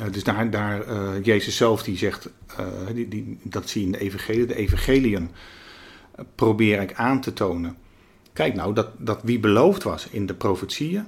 Uh, 0.00 0.12
dus 0.12 0.24
daar, 0.24 0.50
daar 0.50 0.88
uh, 0.88 1.08
Jezus 1.22 1.56
zelf 1.56 1.82
die 1.82 1.96
zegt, 1.96 2.28
uh, 2.60 2.66
die, 2.94 3.08
die, 3.08 3.38
dat 3.42 3.68
zie 3.68 3.80
je 3.80 3.86
in 3.86 3.92
de 3.92 3.98
evangelie, 3.98 4.46
de 4.46 4.54
evangeliën 4.54 5.30
probeer 6.34 6.80
ik 6.80 6.94
aan 6.94 7.20
te 7.20 7.32
tonen. 7.32 7.76
Kijk 8.32 8.54
nou, 8.54 8.74
dat, 8.74 8.88
dat 8.98 9.20
wie 9.22 9.38
beloofd 9.38 9.82
was 9.82 10.08
in 10.10 10.26
de 10.26 10.34
profetieën, 10.34 11.06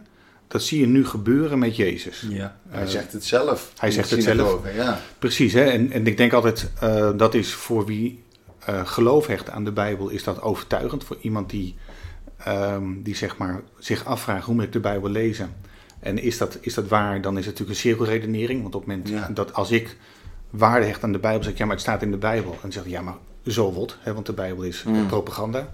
dat 0.49 0.63
zie 0.63 0.81
je 0.81 0.87
nu 0.87 1.07
gebeuren 1.07 1.59
met 1.59 1.77
Jezus. 1.77 2.27
Ja, 2.29 2.57
hij 2.69 2.87
zegt 2.87 3.13
het 3.13 3.25
zelf. 3.25 3.73
Hij 3.79 3.91
zegt 3.91 4.11
het 4.11 4.23
zelf. 4.23 4.75
Ja. 4.75 5.01
Precies, 5.19 5.53
hè? 5.53 5.65
En, 5.65 5.93
en 5.93 6.07
ik 6.07 6.17
denk 6.17 6.33
altijd, 6.33 6.71
dat 7.17 7.35
is 7.35 7.53
voor 7.53 7.87
wie 7.87 8.23
geloof 8.85 9.27
hecht 9.27 9.51
aan 9.51 9.65
de 9.65 9.73
Bijbel, 9.73 10.09
is 10.09 10.25
dat 10.25 10.43
overtuigend. 10.43 11.05
Voor 11.05 11.17
iemand 11.21 11.51
die, 11.51 11.75
um, 12.49 13.03
die 13.03 13.17
zeg 13.17 13.37
maar, 13.37 13.63
zich 13.79 14.05
afvraagt, 14.05 14.45
hoe 14.45 14.55
moet 14.55 14.65
ik 14.65 14.73
de 14.73 14.81
Bijbel 14.81 15.11
lezen? 15.11 15.55
En 16.01 16.19
is 16.19 16.39
dat, 16.39 16.59
is 16.61 16.75
dat 16.75 16.89
waar, 16.89 17.21
dan 17.21 17.39
is 17.39 17.47
het 17.47 17.59
natuurlijk 17.59 17.71
een 17.71 17.91
cirkelredenering. 17.91 18.63
Want 18.63 18.75
op 18.75 18.87
het 18.87 18.91
moment 18.91 19.09
ja. 19.09 19.29
dat 19.35 19.55
als 19.55 19.71
ik 19.71 19.97
waarde 20.51 20.87
hecht 20.87 21.03
aan 21.03 21.13
de 21.13 21.19
Bijbel, 21.19 21.43
zeg 21.43 21.53
ik 21.53 21.59
ja, 21.59 21.65
maar 21.65 21.75
het 21.75 21.85
staat 21.85 22.03
in 22.03 22.11
de 22.11 22.17
Bijbel. 22.17 22.53
En 22.53 22.59
dan 22.61 22.73
zeg 22.73 22.85
ik 22.85 22.91
ja, 22.91 23.03
maar 23.03 23.17
zo 23.47 23.73
wat, 23.73 23.97
hè, 24.01 24.15
want 24.15 24.27
de 24.27 24.33
Bijbel 24.33 24.63
is 24.63 24.83
mm. 24.83 25.07
propaganda. 25.07 25.73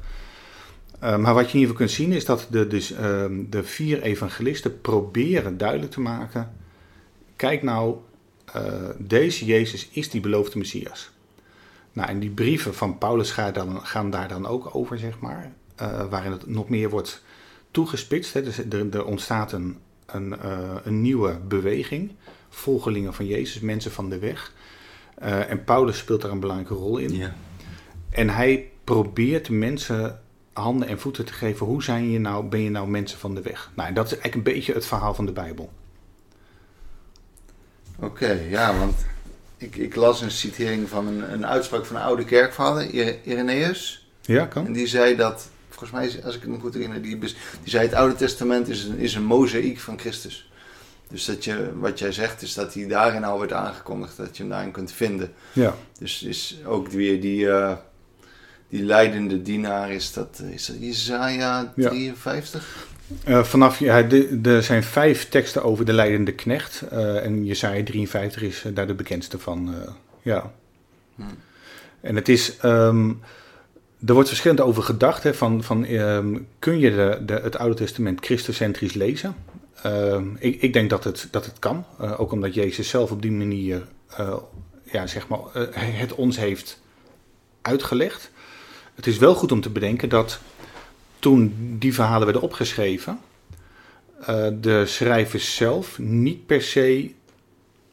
Uh, 1.02 1.16
maar 1.16 1.34
wat 1.34 1.50
je 1.50 1.52
in 1.52 1.60
ieder 1.60 1.76
geval 1.76 1.76
kunt 1.76 1.90
zien 1.90 2.12
is 2.12 2.24
dat 2.24 2.46
de, 2.50 2.66
dus, 2.66 2.92
uh, 2.92 2.98
de 3.50 3.64
vier 3.64 4.02
evangelisten 4.02 4.80
proberen 4.80 5.58
duidelijk 5.58 5.92
te 5.92 6.00
maken: 6.00 6.52
kijk 7.36 7.62
nou, 7.62 7.96
uh, 8.56 8.62
deze 8.98 9.44
Jezus 9.44 9.88
is 9.92 10.10
die 10.10 10.20
beloofde 10.20 10.58
Messias. 10.58 11.10
Nou, 11.92 12.08
en 12.08 12.18
die 12.18 12.30
brieven 12.30 12.74
van 12.74 12.98
Paulus 12.98 13.30
gaan, 13.30 13.52
dan, 13.52 13.86
gaan 13.86 14.10
daar 14.10 14.28
dan 14.28 14.46
ook 14.46 14.74
over, 14.74 14.98
zeg 14.98 15.18
maar, 15.18 15.52
waarin 16.10 16.32
het 16.32 16.46
nog 16.46 16.68
meer 16.68 16.90
wordt 16.90 17.22
toegespitst. 17.70 18.32
Hè. 18.32 18.42
Dus 18.42 18.58
er, 18.58 18.94
er 18.94 19.04
ontstaat 19.04 19.52
een 19.52 19.78
een, 20.06 20.28
uh, 20.44 20.74
een 20.84 21.02
nieuwe 21.02 21.38
beweging. 21.48 22.12
Volgelingen 22.48 23.14
van 23.14 23.26
Jezus, 23.26 23.60
mensen 23.60 23.92
van 23.92 24.08
de 24.08 24.18
weg. 24.18 24.52
Uh, 25.22 25.50
en 25.50 25.64
Paulus 25.64 25.98
speelt 25.98 26.22
daar 26.22 26.30
een 26.30 26.40
belangrijke 26.40 26.74
rol 26.74 26.98
in. 26.98 27.16
Ja. 27.16 27.34
En 28.10 28.28
hij 28.28 28.70
probeert 28.84 29.48
mensen 29.48 30.20
handen 30.52 30.88
en 30.88 31.00
voeten 31.00 31.24
te 31.24 31.32
geven. 31.32 31.66
Hoe 31.66 31.82
zijn 31.82 32.10
je 32.10 32.18
nou, 32.18 32.44
ben 32.44 32.60
je 32.60 32.70
nou 32.70 32.88
mensen 32.88 33.18
van 33.18 33.34
de 33.34 33.42
weg? 33.42 33.70
Nou, 33.74 33.92
dat 33.92 34.06
is 34.06 34.12
eigenlijk 34.12 34.34
een 34.34 34.54
beetje 34.54 34.72
het 34.72 34.86
verhaal 34.86 35.14
van 35.14 35.26
de 35.26 35.32
Bijbel. 35.32 35.72
Oké, 37.96 38.06
okay, 38.06 38.48
ja, 38.48 38.78
want 38.78 38.94
ik, 39.56 39.76
ik, 39.76 39.94
las 39.94 40.20
een 40.20 40.30
citering 40.30 40.88
van 40.88 41.06
een, 41.06 41.32
een 41.32 41.46
uitspraak 41.46 41.86
van 41.86 41.96
een 41.96 42.02
oude 42.02 42.24
kerkvader, 42.24 42.90
Irenaeus. 43.24 44.08
Ja, 44.20 44.46
kan. 44.46 44.66
En 44.66 44.72
die 44.72 44.86
zei 44.86 45.16
dat 45.16 45.50
volgens 45.88 46.14
mij, 46.14 46.24
als 46.24 46.34
ik 46.34 46.40
het 46.40 46.50
me 46.50 46.58
goed 46.58 46.74
herinner, 46.74 47.02
die, 47.02 47.18
die 47.18 47.30
zei 47.64 47.86
het 47.86 47.94
Oude 47.94 48.14
Testament 48.14 48.68
is 48.68 48.84
een, 48.84 48.98
is 48.98 49.14
een 49.14 49.24
mozaïek 49.24 49.78
van 49.78 49.98
Christus. 49.98 50.50
Dus 51.08 51.24
dat 51.24 51.44
je, 51.44 51.70
wat 51.78 51.98
jij 51.98 52.12
zegt 52.12 52.42
is 52.42 52.54
dat 52.54 52.74
hij 52.74 52.86
daarin 52.86 53.24
al 53.24 53.36
wordt 53.36 53.52
aangekondigd, 53.52 54.16
dat 54.16 54.36
je 54.36 54.42
hem 54.42 54.52
daarin 54.52 54.70
kunt 54.70 54.92
vinden. 54.92 55.32
Ja. 55.52 55.74
Dus 55.98 56.22
is 56.22 56.58
ook 56.66 56.88
weer 56.88 57.20
die, 57.20 57.44
uh, 57.44 57.72
die 58.68 58.82
leidende 58.82 59.42
dienaar 59.42 59.90
is 59.90 60.12
dat, 60.12 60.42
is 60.50 60.66
dat 60.66 60.76
Isaiah 60.76 61.68
53? 61.76 62.86
Uh, 63.28 63.44
vanaf, 63.44 63.78
ja, 63.78 64.02
de, 64.02 64.40
er 64.42 64.62
zijn 64.62 64.82
vijf 64.82 65.28
teksten 65.28 65.62
over 65.62 65.84
de 65.84 65.92
leidende 65.92 66.32
knecht. 66.32 66.82
Uh, 66.92 67.24
en 67.24 67.44
Jesaja 67.44 67.84
53 67.84 68.42
is 68.42 68.64
daar 68.74 68.86
de 68.86 68.94
bekendste 68.94 69.38
van. 69.38 69.74
ja. 70.22 70.52
Hmm. 71.14 71.38
En 72.00 72.16
het 72.16 72.28
is, 72.28 72.56
ehm, 72.56 73.12
er 74.06 74.14
wordt 74.14 74.28
verschillend 74.28 74.60
over 74.60 74.82
gedacht. 74.82 75.22
Hè, 75.22 75.34
van, 75.34 75.62
van, 75.62 75.84
ehm, 75.84 76.38
kun 76.58 76.78
je 76.78 76.90
de, 76.90 77.22
de, 77.26 77.32
het 77.32 77.56
Oude 77.56 77.74
Testament 77.74 78.24
christocentrisch 78.24 78.94
lezen? 78.94 79.36
Ehm, 79.82 80.24
ik, 80.38 80.62
ik, 80.62 80.72
denk 80.72 80.90
dat 80.90 81.04
het, 81.04 81.28
dat 81.30 81.44
het 81.44 81.58
kan. 81.58 81.84
Uh, 82.00 82.20
ook 82.20 82.32
omdat 82.32 82.54
Jezus 82.54 82.88
zelf 82.88 83.10
op 83.10 83.22
die 83.22 83.32
manier 83.32 83.86
uh, 84.20 84.36
ja, 84.82 85.06
zeg 85.06 85.28
maar, 85.28 85.38
uh, 85.56 85.66
het 85.74 86.14
ons 86.14 86.36
heeft 86.36 86.80
uitgelegd. 87.62 88.30
Het 88.94 89.06
is 89.06 89.18
wel 89.18 89.34
goed 89.34 89.52
om 89.52 89.60
te 89.60 89.70
bedenken 89.70 90.08
dat 90.08 90.40
toen 91.18 91.54
die 91.78 91.94
verhalen 91.94 92.24
werden 92.24 92.42
opgeschreven, 92.42 93.18
de 94.60 94.82
schrijvers 94.86 95.56
zelf 95.56 95.98
niet 95.98 96.46
per 96.46 96.62
se 96.62 97.10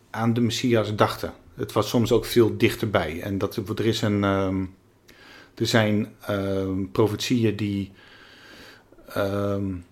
aan 0.10 0.34
de 0.34 0.42
Messias 0.42 0.96
dachten. 0.96 1.34
Het 1.56 1.72
was 1.72 1.90
soms 1.90 2.12
ook 2.12 2.26
veel 2.26 2.58
dichterbij. 2.58 3.22
En 3.22 3.38
dat, 3.38 3.56
er, 3.56 3.86
is 3.86 4.02
een, 4.02 4.24
um, 4.24 4.74
er 5.62 5.68
zijn 5.68 6.08
um, 6.30 6.92
profetieën 6.92 7.56
die, 7.56 7.92
um, 9.18 9.86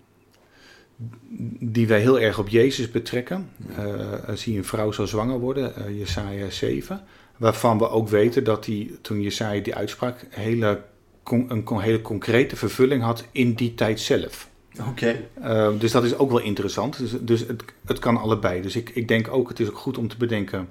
die 1.58 1.86
wij 1.86 2.00
heel 2.00 2.20
erg 2.20 2.38
op 2.38 2.48
Jezus 2.48 2.90
betrekken. 2.90 3.50
Uh, 3.78 4.34
zie 4.34 4.56
een 4.56 4.64
vrouw 4.64 4.92
zal 4.92 5.06
zwanger 5.06 5.38
worden, 5.38 5.72
uh, 5.78 5.98
Jesaja 5.98 6.50
7. 6.50 7.04
Waarvan 7.36 7.78
we 7.78 7.88
ook 7.88 8.08
weten 8.08 8.44
dat 8.44 8.64
die, 8.64 8.98
toen 9.00 9.22
Jesaja 9.22 9.62
die 9.62 9.74
uitsprak, 9.74 10.26
hele, 10.28 10.82
een, 11.24 11.46
een 11.48 11.80
hele 11.80 12.02
concrete 12.02 12.56
vervulling 12.56 13.02
had 13.02 13.24
in 13.32 13.54
die 13.54 13.74
tijd 13.74 14.00
zelf. 14.00 14.48
Oké. 14.78 14.88
Okay. 14.88 15.28
Uh, 15.72 15.80
dus 15.80 15.92
dat 15.92 16.04
is 16.04 16.16
ook 16.16 16.30
wel 16.30 16.40
interessant. 16.40 16.98
Dus, 16.98 17.12
dus 17.20 17.40
het, 17.40 17.64
het 17.86 17.98
kan 17.98 18.16
allebei. 18.16 18.62
Dus 18.62 18.76
ik, 18.76 18.90
ik 18.90 19.08
denk 19.08 19.32
ook, 19.32 19.48
het 19.48 19.60
is 19.60 19.68
ook 19.68 19.78
goed 19.78 19.98
om 19.98 20.08
te 20.08 20.16
bedenken 20.16 20.68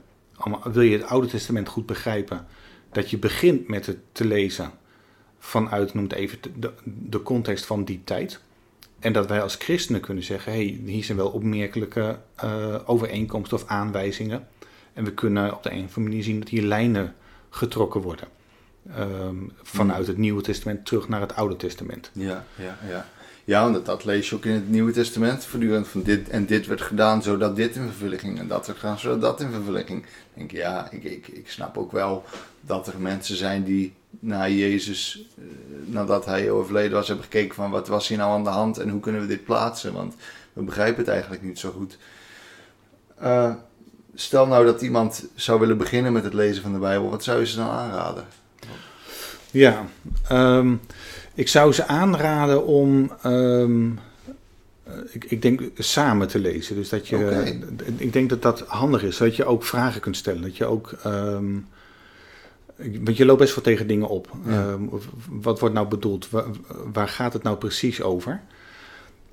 wil 0.47 0.81
je 0.81 0.97
het 0.97 1.07
Oude 1.07 1.27
Testament 1.27 1.67
goed 1.67 1.85
begrijpen, 1.85 2.47
dat 2.91 3.09
je 3.09 3.17
begint 3.17 3.67
met 3.67 3.85
het 3.85 3.97
te 4.11 4.25
lezen 4.25 4.71
vanuit, 5.39 5.93
noem 5.93 6.03
het 6.03 6.13
even, 6.13 6.39
de, 6.59 6.71
de 6.83 7.23
context 7.23 7.65
van 7.65 7.83
die 7.83 8.01
tijd. 8.03 8.39
En 8.99 9.13
dat 9.13 9.27
wij 9.27 9.41
als 9.41 9.55
christenen 9.55 10.01
kunnen 10.01 10.23
zeggen, 10.23 10.51
hey, 10.51 10.79
hier 10.85 11.03
zijn 11.03 11.17
wel 11.17 11.29
opmerkelijke 11.29 12.19
uh, 12.43 12.75
overeenkomsten 12.85 13.57
of 13.57 13.67
aanwijzingen. 13.67 14.47
En 14.93 15.03
we 15.03 15.13
kunnen 15.13 15.55
op 15.55 15.63
de 15.63 15.71
een 15.71 15.83
of 15.83 15.87
andere 15.87 16.01
manier 16.01 16.23
zien 16.23 16.39
dat 16.39 16.49
hier 16.49 16.63
lijnen 16.63 17.15
getrokken 17.49 18.01
worden. 18.01 18.27
Um, 18.97 19.51
vanuit 19.61 20.07
het 20.07 20.17
Nieuwe 20.17 20.41
Testament 20.41 20.85
terug 20.85 21.07
naar 21.07 21.21
het 21.21 21.35
Oude 21.35 21.55
Testament. 21.55 22.11
Ja, 22.13 22.45
ja, 22.55 22.77
ja. 22.87 23.09
Ja, 23.49 23.71
want 23.71 23.85
dat 23.85 24.05
lees 24.05 24.29
je 24.29 24.35
ook 24.35 24.45
in 24.45 24.53
het 24.53 24.69
Nieuwe 24.69 24.91
Testament 24.91 25.45
voortdurend 25.45 25.87
van 25.87 26.03
dit 26.03 26.29
en 26.29 26.45
dit 26.45 26.67
werd 26.67 26.81
gedaan 26.81 27.23
zodat 27.23 27.55
dit 27.55 27.75
in 27.75 27.87
vervulling 27.87 28.21
ging 28.21 28.39
en 28.39 28.47
dat 28.47 28.67
werd 28.67 28.79
gedaan 28.79 28.99
zodat 28.99 29.21
dat 29.21 29.41
in 29.41 29.51
vervulling 29.51 29.85
ging. 29.85 30.05
Denk 30.33 30.51
ja, 30.51 30.91
ik, 30.91 31.27
ik, 31.27 31.49
snap 31.49 31.77
ook 31.77 31.91
wel 31.91 32.23
dat 32.61 32.87
er 32.87 32.99
mensen 32.99 33.35
zijn 33.35 33.63
die 33.63 33.93
naar 34.19 34.51
Jezus, 34.51 35.25
eh, 35.37 35.43
nadat 35.85 36.25
hij 36.25 36.51
overleden 36.51 36.91
was, 36.91 37.07
hebben 37.07 37.25
gekeken 37.25 37.55
van 37.55 37.71
wat 37.71 37.87
was 37.87 38.07
hier 38.07 38.17
nou 38.17 38.31
aan 38.31 38.43
de 38.43 38.49
hand 38.49 38.77
en 38.77 38.89
hoe 38.89 38.99
kunnen 38.99 39.21
we 39.21 39.27
dit 39.27 39.43
plaatsen, 39.43 39.93
want 39.93 40.15
we 40.53 40.61
begrijpen 40.61 40.99
het 40.99 41.11
eigenlijk 41.11 41.43
niet 41.43 41.59
zo 41.59 41.71
goed. 41.71 41.97
Uh, 43.21 43.53
stel 44.15 44.47
nou 44.47 44.65
dat 44.65 44.81
iemand 44.81 45.27
zou 45.35 45.59
willen 45.59 45.77
beginnen 45.77 46.13
met 46.13 46.23
het 46.23 46.33
lezen 46.33 46.61
van 46.61 46.73
de 46.73 46.79
Bijbel, 46.79 47.09
wat 47.09 47.23
zou 47.23 47.39
je 47.39 47.45
ze 47.45 47.55
dan 47.55 47.69
aanraden? 47.69 48.25
Ja, 49.51 49.85
um, 50.31 50.81
ik 51.39 51.47
zou 51.47 51.73
ze 51.73 51.85
aanraden 51.85 52.65
om, 52.65 53.11
um, 53.25 53.99
ik, 55.11 55.25
ik, 55.25 55.41
denk, 55.41 55.61
samen 55.77 56.27
te 56.27 56.39
lezen. 56.39 56.75
Dus 56.75 56.89
dat 56.89 57.07
je, 57.07 57.15
okay. 57.15 57.61
ik 57.97 58.13
denk 58.13 58.29
dat 58.29 58.41
dat 58.41 58.59
handig 58.59 59.03
is. 59.03 59.17
Dat 59.17 59.35
je 59.35 59.45
ook 59.45 59.63
vragen 59.63 60.01
kunt 60.01 60.17
stellen. 60.17 60.41
Dat 60.41 60.57
je 60.57 60.65
ook, 60.65 60.95
um, 61.05 61.67
want 62.75 63.17
je 63.17 63.25
loopt 63.25 63.39
best 63.39 63.55
wel 63.55 63.63
tegen 63.63 63.87
dingen 63.87 64.07
op. 64.07 64.29
Ja. 64.45 64.71
Um, 64.71 64.89
wat 65.29 65.59
wordt 65.59 65.75
nou 65.75 65.87
bedoeld? 65.87 66.29
Waar, 66.29 66.45
waar, 66.93 67.07
gaat 67.07 67.33
het 67.33 67.43
nou 67.43 67.57
precies 67.57 68.01
over? 68.01 68.41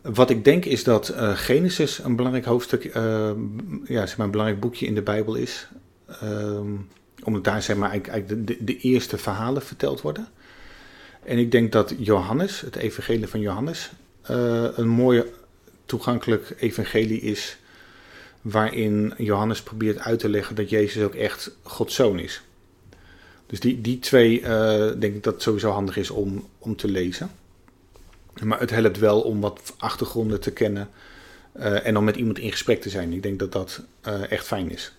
Wat 0.02 0.30
ik 0.30 0.44
denk 0.44 0.64
is 0.64 0.84
dat 0.84 1.10
uh, 1.10 1.36
Genesis 1.36 1.98
een 1.98 2.16
belangrijk 2.16 2.46
hoofdstuk, 2.46 2.84
uh, 2.84 3.30
ja, 3.84 4.06
zeg 4.06 4.16
maar 4.16 4.26
een 4.26 4.32
belangrijk 4.32 4.60
boekje 4.60 4.86
in 4.86 4.94
de 4.94 5.02
Bijbel 5.02 5.34
is. 5.34 5.68
omdat 7.24 7.44
daar 7.44 7.62
zeg 7.62 7.76
maar 7.76 7.90
eigenlijk, 7.90 8.08
eigenlijk 8.18 8.46
de, 8.46 8.56
de, 8.56 8.64
de 8.64 8.78
eerste 8.78 9.18
verhalen 9.18 9.62
verteld 9.62 10.00
worden. 10.00 10.28
En 11.26 11.38
ik 11.38 11.50
denk 11.50 11.72
dat 11.72 11.94
Johannes, 11.98 12.60
het 12.60 12.76
evangelie 12.76 13.26
van 13.26 13.40
Johannes, 13.40 13.90
uh, 14.30 14.68
een 14.74 14.88
mooie 14.88 15.26
toegankelijk 15.86 16.54
evangelie 16.58 17.20
is. 17.20 17.56
Waarin 18.42 19.14
Johannes 19.16 19.62
probeert 19.62 19.98
uit 19.98 20.18
te 20.18 20.28
leggen 20.28 20.54
dat 20.54 20.70
Jezus 20.70 21.02
ook 21.02 21.14
echt 21.14 21.50
Gods 21.62 21.94
zoon 21.94 22.18
is. 22.18 22.42
Dus 23.46 23.60
die, 23.60 23.80
die 23.80 23.98
twee 23.98 24.40
uh, 24.40 24.48
denk 24.98 25.14
ik 25.14 25.22
dat 25.22 25.34
het 25.34 25.42
sowieso 25.42 25.70
handig 25.70 25.96
is 25.96 26.10
om, 26.10 26.46
om 26.58 26.76
te 26.76 26.88
lezen. 26.88 27.30
Maar 28.42 28.60
het 28.60 28.70
helpt 28.70 28.98
wel 28.98 29.20
om 29.20 29.40
wat 29.40 29.74
achtergronden 29.78 30.40
te 30.40 30.50
kennen 30.50 30.88
uh, 31.56 31.86
en 31.86 31.96
om 31.96 32.04
met 32.04 32.16
iemand 32.16 32.38
in 32.38 32.50
gesprek 32.50 32.80
te 32.80 32.90
zijn. 32.90 33.12
Ik 33.12 33.22
denk 33.22 33.38
dat 33.38 33.52
dat 33.52 33.82
echt 34.28 34.46
fijn 34.46 34.70
is. 34.70 34.92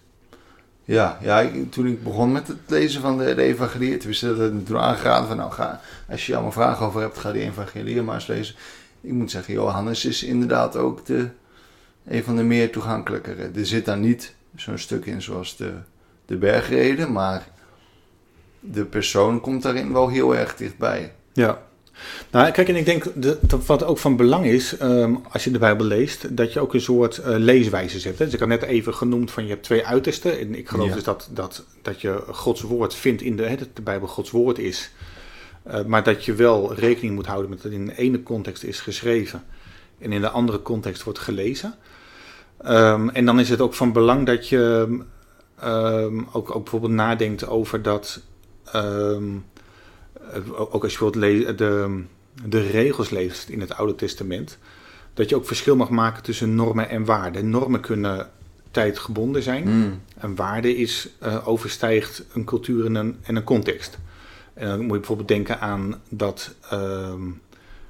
Ja, 0.87 1.17
ja 1.21 1.49
toen 1.69 1.87
ik 1.87 2.03
begon 2.03 2.31
met 2.31 2.47
het 2.47 2.57
lezen 2.67 3.01
van 3.01 3.17
de, 3.17 3.35
de 3.35 3.41
evangelie, 3.41 3.97
toen 3.97 4.09
is 4.09 4.21
het 4.21 4.65
toen 4.65 4.77
aangeraden 4.77 5.27
van 5.27 5.37
nou 5.37 5.51
ga, 5.51 5.81
als 6.09 6.25
je 6.25 6.33
allemaal 6.33 6.51
vragen 6.51 6.85
over 6.85 7.01
hebt, 7.01 7.17
ga 7.17 7.31
die 7.31 7.41
evangelie 7.41 8.01
maar 8.01 8.15
eens 8.15 8.27
lezen. 8.27 8.55
Ik 9.01 9.11
moet 9.11 9.31
zeggen, 9.31 9.53
Johannes 9.53 10.05
is 10.05 10.23
inderdaad 10.23 10.75
ook 10.75 11.05
de, 11.05 11.29
een 12.05 12.23
van 12.23 12.35
de 12.35 12.43
meer 12.43 12.71
toegankelijkere. 12.71 13.49
Er 13.55 13.65
zit 13.65 13.85
daar 13.85 13.97
niet 13.97 14.33
zo'n 14.55 14.77
stuk 14.77 15.05
in 15.05 15.21
zoals 15.21 15.57
de, 15.57 15.73
de 16.25 16.37
bergreden, 16.37 17.11
maar 17.11 17.47
de 18.59 18.85
persoon 18.85 19.41
komt 19.41 19.63
daarin 19.63 19.93
wel 19.93 20.09
heel 20.09 20.35
erg 20.35 20.55
dichtbij. 20.55 21.13
Ja, 21.33 21.61
nou, 22.31 22.51
kijk, 22.51 22.69
en 22.69 22.75
ik 22.75 22.85
denk 22.85 23.05
dat 23.41 23.65
wat 23.65 23.83
ook 23.83 23.97
van 23.97 24.15
belang 24.15 24.45
is, 24.45 24.81
um, 24.81 25.21
als 25.31 25.43
je 25.43 25.51
de 25.51 25.59
Bijbel 25.59 25.85
leest, 25.85 26.37
dat 26.37 26.53
je 26.53 26.59
ook 26.59 26.73
een 26.73 26.81
soort 26.81 27.17
uh, 27.17 27.25
leeswijze 27.25 27.99
zet. 27.99 28.17
Hè? 28.17 28.25
Dus 28.25 28.33
ik 28.33 28.39
had 28.39 28.47
net 28.47 28.63
even 28.63 28.93
genoemd 28.93 29.31
van 29.31 29.43
je 29.43 29.49
hebt 29.49 29.63
twee 29.63 29.85
uitersten. 29.85 30.39
En 30.39 30.55
ik 30.55 30.69
geloof 30.69 30.87
ja. 30.87 30.93
dus 30.93 31.03
dat, 31.03 31.29
dat, 31.33 31.65
dat 31.81 32.01
je 32.01 32.23
Gods 32.27 32.61
woord 32.61 32.95
vindt 32.95 33.21
in 33.21 33.35
de, 33.35 33.43
hè, 33.43 33.55
dat 33.55 33.67
de 33.73 33.81
Bijbel 33.81 34.07
Gods 34.07 34.31
woord 34.31 34.59
is. 34.59 34.91
Uh, 35.67 35.83
maar 35.85 36.03
dat 36.03 36.25
je 36.25 36.33
wel 36.33 36.73
rekening 36.73 37.15
moet 37.15 37.25
houden 37.25 37.49
met 37.49 37.61
dat 37.61 37.71
in 37.71 37.85
de 37.85 37.97
ene 37.97 38.23
context 38.23 38.63
is 38.63 38.79
geschreven 38.79 39.43
en 39.99 40.11
in 40.11 40.21
de 40.21 40.29
andere 40.29 40.61
context 40.61 41.03
wordt 41.03 41.19
gelezen. 41.19 41.73
Um, 42.65 43.09
en 43.09 43.25
dan 43.25 43.39
is 43.39 43.49
het 43.49 43.61
ook 43.61 43.73
van 43.73 43.91
belang 43.91 44.25
dat 44.25 44.49
je 44.49 44.97
um, 45.63 46.27
ook, 46.31 46.55
ook 46.55 46.61
bijvoorbeeld 46.61 46.91
nadenkt 46.91 47.47
over 47.47 47.81
dat. 47.81 48.21
Um, 48.75 49.45
ook 50.55 50.83
als 50.83 50.93
je 50.93 50.99
bijvoorbeeld 50.99 51.57
de, 51.57 52.03
de 52.45 52.61
regels 52.61 53.09
leest 53.09 53.49
in 53.49 53.61
het 53.61 53.73
Oude 53.73 53.95
Testament, 53.95 54.57
dat 55.13 55.29
je 55.29 55.35
ook 55.35 55.45
verschil 55.45 55.75
mag 55.75 55.89
maken 55.89 56.23
tussen 56.23 56.55
normen 56.55 56.89
en 56.89 57.05
waarden. 57.05 57.49
Normen 57.49 57.79
kunnen 57.79 58.29
tijdgebonden 58.71 59.43
zijn. 59.43 59.69
Mm. 59.69 60.01
En 60.17 60.35
waarde 60.35 60.77
is, 60.77 61.09
uh, 61.23 61.47
overstijgt 61.47 62.23
een 62.33 62.43
cultuur 62.43 62.85
en 62.85 62.95
een, 62.95 63.17
en 63.21 63.35
een 63.35 63.43
context. 63.43 63.97
En 64.53 64.67
dan 64.67 64.79
moet 64.79 64.91
je 64.91 64.97
bijvoorbeeld 64.97 65.27
denken 65.27 65.59
aan 65.59 66.01
dat, 66.09 66.55
um, 66.73 67.41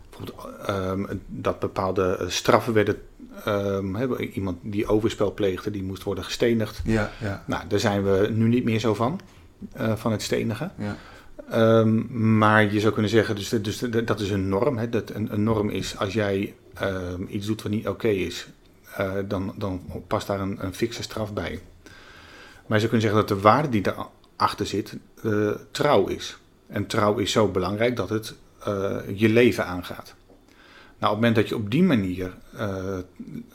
bijvoorbeeld, 0.10 0.70
um, 0.70 1.22
dat 1.28 1.60
bepaalde 1.60 2.26
straffen 2.28 2.74
werden. 2.74 3.02
Um, 3.48 4.14
iemand 4.14 4.58
die 4.62 4.88
overspel 4.88 5.34
pleegde, 5.34 5.72
die 5.72 5.84
moest 5.84 6.04
worden 6.04 6.24
gestenigd. 6.24 6.82
Ja, 6.84 7.12
ja. 7.22 7.44
Nou, 7.48 7.64
daar 7.68 7.80
zijn 7.80 8.04
we 8.04 8.30
nu 8.34 8.48
niet 8.48 8.64
meer 8.64 8.80
zo 8.80 8.94
van, 8.94 9.20
uh, 9.80 9.96
van 9.96 10.12
het 10.12 10.22
stenigen. 10.22 10.72
Ja. 10.78 10.98
Um, 11.54 12.08
maar 12.38 12.74
je 12.74 12.80
zou 12.80 12.94
kunnen 12.94 13.12
zeggen, 13.12 13.36
dus, 13.36 13.50
dus 13.50 13.80
dat 13.80 14.20
is 14.20 14.30
een 14.30 14.50
norm. 14.50 14.78
Hè? 14.78 14.90
Dat 14.90 15.10
een, 15.10 15.44
norm 15.44 15.70
is 15.70 15.98
als 15.98 16.14
jij 16.14 16.56
um, 16.82 17.28
iets 17.30 17.46
doet 17.46 17.62
wat 17.62 17.72
niet 17.72 17.88
oké 17.88 18.08
is, 18.08 18.48
uh, 19.00 19.14
dan, 19.28 19.54
dan 19.58 19.82
past 20.08 20.28
daar 20.28 20.40
een, 20.40 20.58
een 20.66 20.74
fikse 20.74 21.04
straf 21.04 21.34
bij. 21.34 21.60
Maar 22.66 22.80
je 22.80 22.88
zou 22.88 22.90
kunnen 22.90 23.02
zeggen 23.02 23.20
dat 23.20 23.28
de 23.28 23.40
waarde 23.40 23.70
die 23.70 23.82
daarachter 23.82 24.66
zit, 24.66 24.98
uh, 25.24 25.52
trouw 25.72 26.08
is. 26.08 26.38
En 26.68 26.88
trouw 26.88 27.18
is 27.18 27.32
zo 27.32 27.48
belangrijk 27.48 27.96
dat 27.96 28.10
het 28.10 28.36
uh, 28.68 28.98
je 29.16 29.30
leven 29.30 29.66
aangaat. 29.66 30.16
Nou, 31.00 31.16
op 31.16 31.22
het 31.22 31.28
moment 31.28 31.36
dat 31.36 31.48
je 31.50 31.56
op 31.56 31.72
die 31.72 31.84
manier 31.84 32.34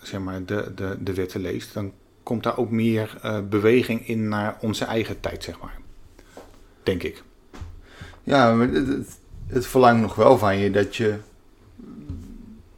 zeg 0.03 0.21
maar 0.21 0.45
de, 0.45 0.73
de, 0.75 0.97
de 1.01 1.15
wetten 1.15 1.41
leest, 1.41 1.75
dan 1.75 1.93
komt 2.23 2.43
daar 2.43 2.57
ook 2.57 2.71
meer 2.71 3.21
beweging 3.49 4.09
in 4.09 4.29
naar 4.29 4.57
onze 4.61 4.85
eigen 4.85 5.21
tijd, 5.21 5.45
zeg 5.45 5.61
maar. 5.61 5.79
Denk 6.83 7.03
ik. 7.03 7.23
Ja, 8.25 8.55
maar 8.55 8.69
het, 8.69 8.87
het, 8.87 9.19
het, 9.47 9.67
verlangt 9.67 10.03
nog 10.03 10.15
wel 10.15 10.39
van 10.39 10.59
je 10.59 10.71
dat 10.71 10.97
je 10.97 11.15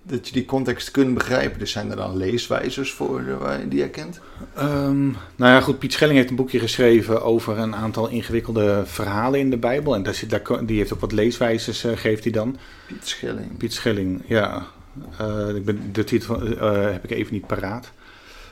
dat 0.06 0.26
je 0.26 0.32
die 0.32 0.44
context 0.44 0.90
kunt 0.90 1.14
begrijpen. 1.14 1.58
Dus 1.58 1.70
zijn 1.70 1.90
er 1.90 1.96
dan 1.96 2.16
leeswijzers 2.16 2.92
voor 2.92 3.22
die 3.68 3.78
je 3.78 3.88
kent? 3.88 4.20
Um, 4.58 5.16
nou 5.36 5.52
ja, 5.52 5.60
goed. 5.60 5.78
Piet 5.78 5.92
Schelling 5.92 6.18
heeft 6.18 6.30
een 6.30 6.36
boekje 6.36 6.58
geschreven 6.58 7.22
over 7.22 7.58
een 7.58 7.74
aantal 7.74 8.08
ingewikkelde 8.08 8.82
verhalen 8.86 9.40
in 9.40 9.50
de 9.50 9.56
Bijbel. 9.56 9.94
En 9.94 10.02
daar 10.02 10.14
zit, 10.14 10.30
daar, 10.30 10.66
die 10.66 10.78
heeft 10.78 10.92
ook 10.92 11.00
wat 11.00 11.12
leeswijzers, 11.12 11.84
uh, 11.84 11.96
geeft 11.96 12.24
hij 12.24 12.32
dan. 12.32 12.56
Piet 12.86 13.08
Schelling. 13.08 13.56
Piet 13.56 13.72
Schelling, 13.72 14.22
ja. 14.26 14.66
Uh, 15.20 15.56
ik 15.56 15.64
ben, 15.64 15.92
de 15.92 16.04
titel 16.04 16.40
heb 16.40 17.04
ik 17.04 17.10
even 17.10 17.32
niet 17.32 17.46
paraat. 17.46 17.92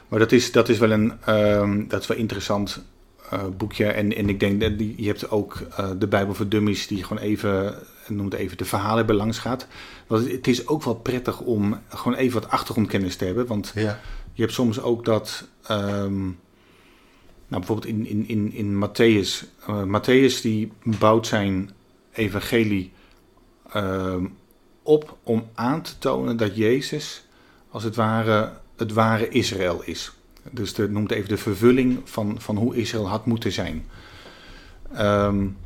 Maar 0.09 0.19
dat 0.19 0.33
is, 0.33 0.53
dat 0.53 0.69
is 0.69 0.79
wel 0.79 0.91
een 0.91 1.13
um, 1.29 1.89
dat 1.89 2.01
is 2.01 2.07
wel 2.07 2.17
interessant 2.17 2.83
boekje. 3.57 3.87
En, 3.87 4.17
en 4.17 4.29
ik 4.29 4.41
denk 4.41 4.61
dat 4.61 4.79
die, 4.79 4.95
je 4.97 5.07
hebt 5.07 5.31
ook 5.31 5.59
de 5.99 6.07
Bijbel 6.07 6.35
voor 6.35 6.49
Dummies, 6.49 6.87
die 6.87 7.05
gewoon 7.05 7.23
even 7.23 7.75
noem 8.09 8.25
het 8.25 8.35
even, 8.35 8.57
de 8.57 8.65
verhalen 8.65 9.07
bij 9.07 9.15
langs 9.15 9.39
gaat. 9.39 9.67
Want 10.07 10.31
het 10.31 10.47
is 10.47 10.67
ook 10.67 10.83
wel 10.83 10.95
prettig 10.95 11.41
om 11.41 11.79
gewoon 11.89 12.19
even 12.19 12.41
wat 12.41 12.51
achtergrondkennis 12.51 13.17
te 13.17 13.25
hebben. 13.25 13.47
Want 13.47 13.73
ja. 13.75 14.01
je 14.33 14.43
hebt 14.43 14.55
soms 14.55 14.81
ook 14.81 15.05
dat. 15.05 15.49
Um, 15.71 16.39
nou, 17.53 17.65
bijvoorbeeld 17.65 17.95
in, 17.95 18.07
in, 18.07 18.29
in, 18.29 18.53
in 18.53 18.87
Matthäus. 18.87 19.45
Uh, 19.69 19.83
Matthäus 19.83 20.43
die 20.43 20.73
bouwt 20.83 21.27
zijn 21.27 21.71
evangelie 22.13 22.93
uh, 23.77 24.17
op 24.83 25.17
om 25.23 25.49
aan 25.55 25.83
te 25.83 25.99
tonen 25.99 26.37
dat 26.37 26.57
Jezus 26.57 27.25
als 27.71 27.83
het 27.83 27.97
ware 27.97 28.53
het 28.77 28.93
ware 28.93 29.29
Israël 29.29 29.83
is. 29.85 30.13
Dus 30.51 30.75
de, 30.75 30.91
noemt 30.91 31.11
even 31.11 31.29
de 31.29 31.37
vervulling 31.37 32.01
van, 32.05 32.41
van 32.41 32.57
hoe 32.57 32.77
Israël 32.77 33.09
had 33.09 33.27
moeten 33.27 33.53
zijn. 33.53 33.85
Um, 34.99 35.57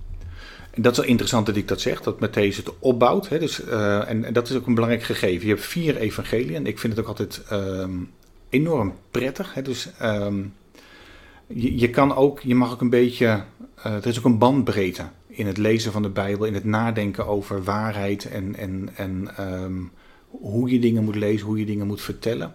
en 0.77 0.83
dat 0.83 0.93
is 0.93 0.99
wel 0.99 1.09
interessant 1.09 1.47
dat 1.47 1.57
ik 1.57 1.69
dat 1.69 1.81
zeg, 1.81 2.01
dat 2.01 2.17
Matthäus 2.17 2.57
het 2.57 2.79
opbouwt. 2.79 3.29
Hè, 3.29 3.39
dus, 3.39 3.65
uh, 3.65 4.09
en, 4.09 4.25
en, 4.25 4.33
dat 4.33 4.49
is 4.49 4.57
ook 4.57 4.67
een 4.67 4.75
belangrijk 4.75 5.05
gegeven. 5.05 5.47
Je 5.47 5.55
hebt 5.55 5.67
vier 5.67 5.97
evangeliën. 5.97 6.67
Ik 6.67 6.79
vind 6.79 6.93
het 6.93 7.03
ook 7.03 7.09
altijd 7.09 7.43
um, 7.53 8.11
enorm 8.49 8.95
prettig. 9.11 9.55
Hè, 9.55 9.63
dus 9.63 9.89
um, 10.03 10.55
je, 11.47 11.79
je, 11.79 11.91
kan 11.91 12.15
ook, 12.15 12.41
je 12.41 12.55
mag 12.55 12.73
ook 12.73 12.81
een 12.81 12.91
beetje, 12.91 13.43
uh, 13.79 13.85
er 13.85 14.07
is 14.07 14.19
ook 14.19 14.25
een 14.25 14.39
bandbreedte 14.39 15.05
in 15.27 15.47
het 15.47 15.57
lezen 15.57 15.93
van 15.93 16.03
de 16.03 16.09
Bijbel, 16.09 16.47
in 16.47 16.55
het 16.55 16.65
nadenken 16.65 17.27
over 17.27 17.65
waarheid 17.65 18.29
en, 18.29 18.57
en, 18.57 18.89
en 18.97 19.31
hoe 20.31 20.71
je 20.71 20.79
dingen 20.79 21.05
moet 21.05 21.17
lezen, 21.17 21.47
hoe 21.47 21.59
je 21.59 21.67
dingen 21.67 21.87
moet 21.87 22.01
vertellen. 22.01 22.55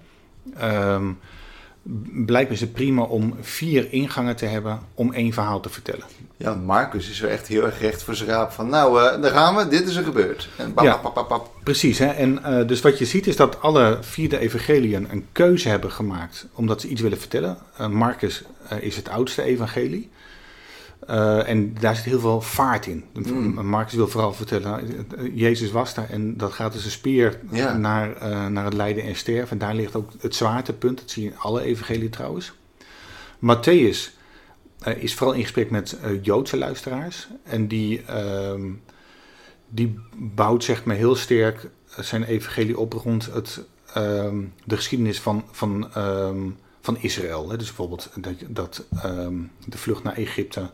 Blijkbaar 2.26 2.56
is 2.56 2.62
het 2.62 2.74
prima 2.74 3.02
om 3.02 3.36
vier 3.42 3.88
ingangen 3.92 4.36
te 4.36 4.46
hebben 4.46 4.80
om 4.94 5.14
één 5.14 5.34
verhaal 5.34 5.60
te 5.60 5.70
vertellen. 5.70 6.06
Ja, 6.38 6.54
Marcus 6.56 7.10
is 7.10 7.22
er 7.22 7.30
echt 7.30 7.48
heel 7.48 7.66
erg 7.66 7.80
recht 7.80 8.04
voor 8.04 8.16
zijn 8.16 8.30
raap 8.30 8.52
van, 8.52 8.70
nou, 8.70 9.02
uh, 9.02 9.22
daar 9.22 9.32
gaan 9.32 9.56
we, 9.56 9.68
dit 9.68 9.88
is 9.88 9.96
er 9.96 10.04
gebeurd. 10.04 10.50
En 10.58 10.74
bap, 10.74 10.86
ja, 10.86 11.00
bap, 11.02 11.14
bap, 11.14 11.30
bap, 11.30 11.50
precies. 11.64 12.00
Hè? 12.00 12.06
En 12.06 12.40
uh, 12.46 12.68
dus 12.68 12.82
wat 12.82 12.98
je 12.98 13.06
ziet 13.06 13.28
is 13.28 13.36
dat 13.36 13.62
alle 13.62 13.98
vierde 14.02 14.40
evangeliën 14.40 15.08
een 15.12 15.26
keuze 15.32 15.70
hebben 15.70 15.92
gemaakt 15.92 16.48
omdat 16.54 16.82
ze 16.82 16.88
iets 16.88 17.02
willen 17.02 17.20
vertellen. 17.20 17.58
Uh, 17.80 17.88
Marcus 17.88 18.44
is 18.80 18.96
het 18.96 19.10
oudste 19.10 19.44
evangelie. 19.44 20.10
Uh, 21.10 21.50
en 21.50 21.74
daar 21.80 21.96
zit 21.96 22.06
heel 22.06 22.20
veel 22.20 22.42
vaart 22.42 22.86
in. 22.86 23.04
Mm. 23.14 23.66
Marcus 23.66 23.94
wil 23.94 24.08
vooral 24.08 24.34
vertellen, 24.34 25.06
Jezus 25.34 25.72
was 25.72 25.94
daar 25.94 26.10
en 26.10 26.38
dat 26.38 26.52
gaat 26.52 26.74
dus 26.74 26.86
een 26.86 26.92
speer 26.92 27.40
ja. 27.52 27.78
naar, 27.78 28.10
uh, 28.10 28.48
naar 28.48 28.66
het 28.66 28.74
lijden 28.74 29.04
en 29.04 29.16
sterven. 29.16 29.50
En 29.50 29.58
daar 29.58 29.76
ligt 29.76 29.96
ook 29.96 30.12
het 30.20 30.36
zwaartepunt, 30.36 31.00
dat 31.00 31.10
zie 31.10 31.24
je 31.24 31.30
in 31.30 31.38
alle 31.38 31.62
evangelie 31.62 32.10
trouwens. 32.10 32.54
Matthäus 33.36 34.12
uh, 34.88 35.04
is 35.04 35.14
vooral 35.14 35.36
in 35.36 35.42
gesprek 35.42 35.72
met 35.72 35.98
Joodse 36.22 36.58
luisteraars. 36.58 37.28
En 37.44 37.68
die, 37.68 38.02
ehm, 38.06 38.70
die 39.70 40.00
bouwt 40.16 40.64
zeg 40.64 40.84
maar 40.84 40.96
heel 40.96 41.16
sterk 41.16 41.70
zijn 42.00 42.24
evangelie 42.24 42.80
op 42.80 42.94
rond 42.94 43.34
het, 43.34 43.64
um, 43.98 44.54
de 44.64 44.76
geschiedenis 44.76 45.20
van, 45.20 45.44
van, 45.52 45.98
um, 45.98 46.58
van 46.82 46.98
Israël. 47.00 47.50
Hè. 47.50 47.58
Dus 47.58 47.68
bijvoorbeeld 47.68 48.10
dat, 48.16 48.36
dat 48.48 48.86
de 49.66 49.78
vlucht 49.78 50.04
naar 50.04 50.16
Egypte 50.16 50.70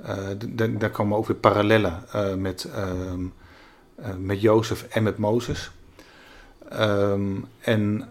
uh, 0.00 0.70
daar 0.78 0.90
komen 0.90 1.18
ook 1.18 1.26
weer 1.26 1.36
parallellen 1.36 2.04
uh, 2.14 2.34
met, 2.34 2.68
uh, 2.76 4.10
met 4.18 4.40
Jozef 4.40 4.82
en 4.82 5.02
met 5.02 5.18
Mozes. 5.18 5.70
Um, 6.72 7.44
en 7.60 8.08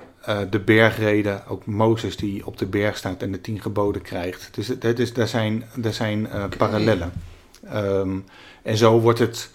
de 0.49 0.59
bergreden, 0.59 1.47
ook 1.47 1.65
Mozes 1.65 2.17
die 2.17 2.45
op 2.45 2.57
de 2.57 2.65
berg 2.65 2.97
staat 2.97 3.21
en 3.21 3.31
de 3.31 3.41
tien 3.41 3.61
geboden 3.61 4.01
krijgt. 4.01 4.49
Dus 4.51 4.67
dat 4.67 4.99
is, 4.99 5.13
daar 5.13 5.27
zijn, 5.27 5.63
daar 5.75 5.93
zijn 5.93 6.27
parallellen. 6.57 7.11
En 8.63 8.77
zo 8.77 8.99
wordt 8.99 9.19
het 9.19 9.49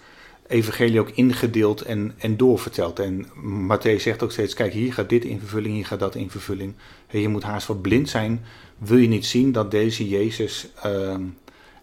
evangelie 0.51 0.99
ook 0.99 1.09
ingedeeld 1.09 1.81
en, 1.81 2.13
en 2.17 2.37
doorverteld. 2.37 2.99
En 2.99 3.25
Matthäus 3.69 4.01
zegt 4.01 4.23
ook 4.23 4.31
steeds, 4.31 4.53
kijk 4.53 4.73
hier 4.73 4.93
gaat 4.93 5.09
dit 5.09 5.25
in 5.25 5.39
vervulling, 5.39 5.73
hier 5.73 5.85
gaat 5.85 5.99
dat 5.99 6.15
in 6.15 6.29
vervulling. 6.29 6.73
Je 7.09 7.27
moet 7.27 7.43
haast 7.43 7.67
wat 7.67 7.81
blind 7.81 8.09
zijn, 8.09 8.45
wil 8.77 8.97
je 8.97 9.07
niet 9.07 9.25
zien 9.25 9.51
dat 9.51 9.71
deze 9.71 10.09
Jezus 10.09 10.67
ehm, 10.81 11.23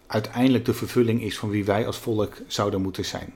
uiteindelijk 0.07 0.65
de 0.65 0.73
vervulling 0.73 1.21
is 1.21 1.37
van 1.37 1.49
wie 1.49 1.65
wij 1.65 1.85
als 1.85 1.97
volk 1.97 2.37
zouden 2.47 2.81
moeten 2.81 3.05
zijn. 3.05 3.33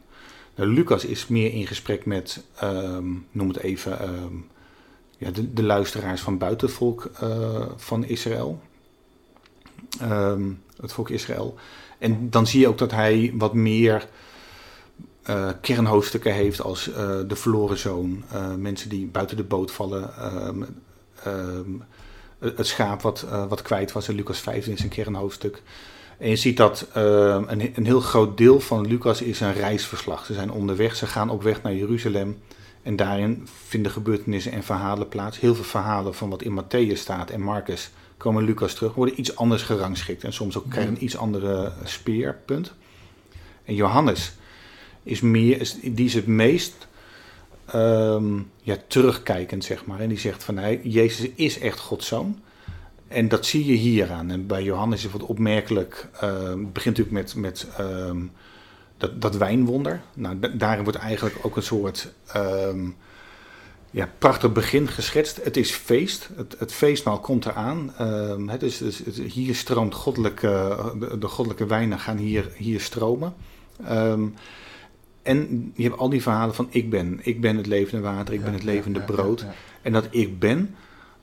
Nou, 0.55 0.69
Lucas 0.69 1.05
is 1.05 1.27
meer 1.27 1.53
in 1.53 1.67
gesprek 1.67 2.05
met, 2.05 2.43
um, 2.63 3.25
noem 3.31 3.47
het 3.47 3.57
even, 3.57 4.09
um, 4.09 4.47
ja, 5.17 5.31
de, 5.31 5.53
de, 5.53 5.63
luisteraars 5.63 6.21
van 6.21 6.37
buiten 6.37 6.67
het 6.67 7.09
uh, 7.23 7.65
van 7.75 8.05
Israël. 8.05 8.61
Het 10.81 10.93
volk 10.93 11.09
Israël. 11.09 11.55
En 11.97 12.29
dan 12.29 12.47
zie 12.47 12.59
je 12.59 12.67
ook 12.67 12.77
dat 12.77 12.91
hij 12.91 13.33
wat 13.35 13.53
meer 13.53 14.07
uh, 15.29 15.49
kernhoofdstukken 15.61 16.33
heeft 16.33 16.61
als 16.61 16.89
uh, 16.89 16.95
de 17.27 17.35
verloren 17.35 17.77
zoon. 17.77 18.23
mensen 18.57 18.89
die 18.89 19.05
buiten 19.05 19.37
de 19.37 19.43
boot 19.43 19.71
vallen. 19.71 20.09
het 22.39 22.67
schaap 22.67 23.01
wat, 23.01 23.25
wat 23.49 23.61
kwijt 23.61 23.91
was 23.91 24.09
in 24.09 24.15
Lucas 24.15 24.39
15 24.39 24.73
is 24.73 24.83
een 24.83 24.89
kernhoofdstuk. 24.89 25.61
En 26.17 26.29
je 26.29 26.35
ziet 26.35 26.57
dat 26.57 26.87
uh, 26.97 27.03
een, 27.47 27.71
een, 27.75 27.85
heel 27.85 27.99
groot 27.99 28.37
deel 28.37 28.59
van 28.59 28.87
Lucas 28.87 29.21
is 29.21 29.39
een 29.39 29.53
reisverslag. 29.53 30.25
Ze 30.25 30.33
zijn 30.33 30.51
onderweg, 30.51 30.95
ze 30.95 31.07
gaan 31.07 31.29
op 31.29 31.43
weg 31.43 31.61
naar 31.61 31.73
Jeruzalem. 31.73 32.37
En 32.81 32.95
daarin 32.95 33.47
vinden 33.67 33.91
gebeurtenissen 33.91 34.51
en 34.51 34.63
verhalen 34.63 35.07
plaats. 35.07 35.39
Heel 35.39 35.55
veel 35.55 35.63
verhalen 35.63 36.13
van 36.13 36.29
wat 36.29 36.41
in 36.41 36.63
Matthäus 36.63 36.97
staat 36.97 37.29
en 37.29 37.41
Marcus 37.41 37.91
komen 38.17 38.43
Lucas 38.43 38.73
terug, 38.73 38.93
worden 38.93 39.19
iets 39.19 39.35
anders 39.35 39.63
gerangschikt. 39.63 40.23
En 40.23 40.33
soms 40.33 40.57
ook 40.57 40.69
krijgen 40.69 40.95
een 40.95 41.03
iets 41.03 41.17
andere 41.17 41.71
speerpunt. 41.83 42.73
En 43.65 43.75
Johannes 43.75 44.33
is 45.03 45.21
meer, 45.21 45.61
is, 45.61 45.77
die 45.81 46.05
is 46.05 46.13
het 46.13 46.27
meest 46.27 46.87
um, 47.75 48.51
ja, 48.61 48.77
terugkijkend, 48.87 49.63
zeg 49.63 49.85
maar. 49.85 49.99
En 49.99 50.09
die 50.09 50.19
zegt 50.19 50.43
van, 50.43 50.57
hey, 50.57 50.79
Jezus 50.83 51.29
is 51.35 51.59
echt 51.59 51.79
Gods 51.79 52.07
zoon. 52.07 52.39
En 53.07 53.27
dat 53.27 53.45
zie 53.45 53.65
je 53.65 53.73
hier 53.73 54.11
aan. 54.11 54.31
En 54.31 54.47
bij 54.47 54.63
Johannes 54.63 55.05
is 55.05 55.13
het 55.13 55.23
opmerkelijk. 55.23 56.09
Uh, 56.15 56.47
het 56.47 56.73
begint 56.73 56.97
natuurlijk 56.97 57.11
met, 57.11 57.35
met 57.35 57.67
uh, 57.79 58.11
dat, 58.97 59.21
dat 59.21 59.37
wijnwonder. 59.37 60.01
Nou, 60.13 60.39
daarin 60.57 60.83
wordt 60.83 60.99
eigenlijk 60.99 61.35
ook 61.41 61.55
een 61.55 61.63
soort 61.63 62.13
ja, 63.93 64.09
prachtig 64.17 64.51
begin 64.51 64.87
geschetst. 64.87 65.43
Het 65.43 65.57
is 65.57 65.71
feest. 65.71 66.29
Het, 66.35 66.55
het 66.59 66.73
feestmaal 66.73 67.19
komt 67.19 67.45
eraan. 67.45 67.93
Ehm, 67.97 68.47
het 68.47 68.63
is, 68.63 68.79
het, 68.79 69.15
hier 69.15 69.55
stroomt 69.55 69.93
goddelijke, 69.93 70.77
de, 70.99 71.17
de, 71.17 71.27
goddelijke 71.27 71.65
wijnen 71.65 71.99
gaan 71.99 72.17
hier, 72.17 72.51
hier 72.55 72.79
stromen. 72.81 73.33
Ehm, 73.85 74.23
en 75.23 75.71
je 75.75 75.83
hebt 75.83 75.97
al 75.97 76.09
die 76.09 76.21
verhalen 76.21 76.55
van 76.55 76.67
ik 76.69 76.89
ben. 76.89 77.19
Ik 77.21 77.41
ben 77.41 77.57
het 77.57 77.65
levende 77.65 78.03
water, 78.03 78.33
ik 78.33 78.39
ja, 78.39 78.45
ben 78.45 78.53
het 78.53 78.63
levende 78.63 78.99
ja, 78.99 79.05
brood. 79.05 79.45
En 79.81 79.93
dat 79.93 80.07
ik 80.09 80.39
ben 80.39 80.75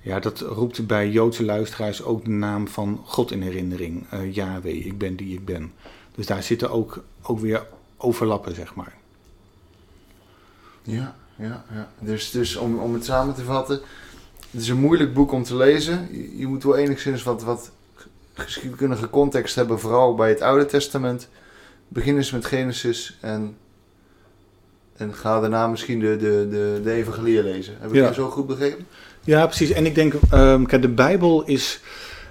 ja, 0.03 0.21
dat 0.21 0.41
roept 0.41 0.87
bij 0.87 1.11
Joodse 1.11 1.45
luisteraars 1.45 2.03
ook 2.03 2.25
de 2.25 2.31
naam 2.31 2.69
van 2.69 3.01
God 3.05 3.31
in 3.31 3.43
herinnering. 3.43 4.07
Uh, 4.15 4.35
Yahweh, 4.35 4.87
ik 4.87 4.99
ben 4.99 5.17
die 5.17 5.35
ik 5.35 5.45
ben. 5.45 5.73
Dus 6.15 6.27
daar 6.27 6.43
zitten 6.43 6.71
ook, 6.71 7.05
ook 7.23 7.39
weer 7.39 7.67
overlappen, 7.97 8.55
zeg 8.55 8.75
maar. 8.75 8.95
Ja, 10.83 11.17
ja, 11.37 11.65
ja. 11.73 11.91
Dus, 11.99 12.31
dus 12.31 12.57
om, 12.57 12.79
om 12.79 12.95
het 12.95 13.05
samen 13.05 13.35
te 13.35 13.45
vatten, 13.45 13.81
het 14.51 14.61
is 14.61 14.69
een 14.69 14.81
moeilijk 14.81 15.15
boek 15.15 15.33
om 15.33 15.43
te 15.43 15.57
lezen. 15.57 16.09
Je, 16.13 16.39
je 16.39 16.47
moet 16.47 16.63
wel 16.63 16.77
enigszins 16.77 17.23
wat, 17.23 17.43
wat 17.43 17.71
geschiedkundige 18.33 19.11
context 19.11 19.55
hebben, 19.55 19.81
vooral 19.81 20.15
bij 20.15 20.29
het 20.29 20.41
Oude 20.41 20.67
Testament. 20.67 21.29
Begin 21.89 22.17
eens 22.17 22.31
met 22.31 22.45
Genesis 22.45 23.19
en, 23.21 23.57
en 25.01 25.15
ga 25.15 25.41
daarna 25.41 25.67
misschien 25.67 26.01
de, 26.01 26.17
de, 26.17 26.49
de, 26.51 26.81
de 26.85 26.93
evangelieën 26.93 27.45
lezen. 27.45 27.77
Heb 27.79 27.91
ik 27.91 27.97
ja. 27.97 28.05
dat 28.05 28.15
zo 28.15 28.31
goed 28.31 28.47
begrepen? 28.47 28.87
Ja, 29.25 29.47
precies. 29.47 29.71
En 29.71 29.87
ik 29.87 29.95
denk, 29.95 30.15
um, 30.35 30.67
kijk, 30.67 30.83
de 30.83 30.89
Bijbel 30.89 31.45
is. 31.45 31.81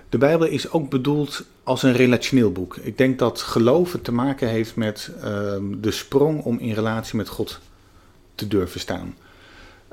De 0.09 0.17
Bijbel 0.17 0.47
is 0.47 0.71
ook 0.71 0.89
bedoeld 0.89 1.43
als 1.63 1.83
een 1.83 1.93
relationeel 1.93 2.51
boek. 2.51 2.75
Ik 2.75 2.97
denk 2.97 3.19
dat 3.19 3.41
geloven 3.41 4.01
te 4.01 4.11
maken 4.11 4.47
heeft 4.47 4.75
met 4.75 5.11
um, 5.23 5.81
de 5.81 5.91
sprong 5.91 6.43
om 6.43 6.59
in 6.59 6.73
relatie 6.73 7.17
met 7.17 7.27
God 7.27 7.59
te 8.35 8.47
durven 8.47 8.79
staan. 8.79 9.15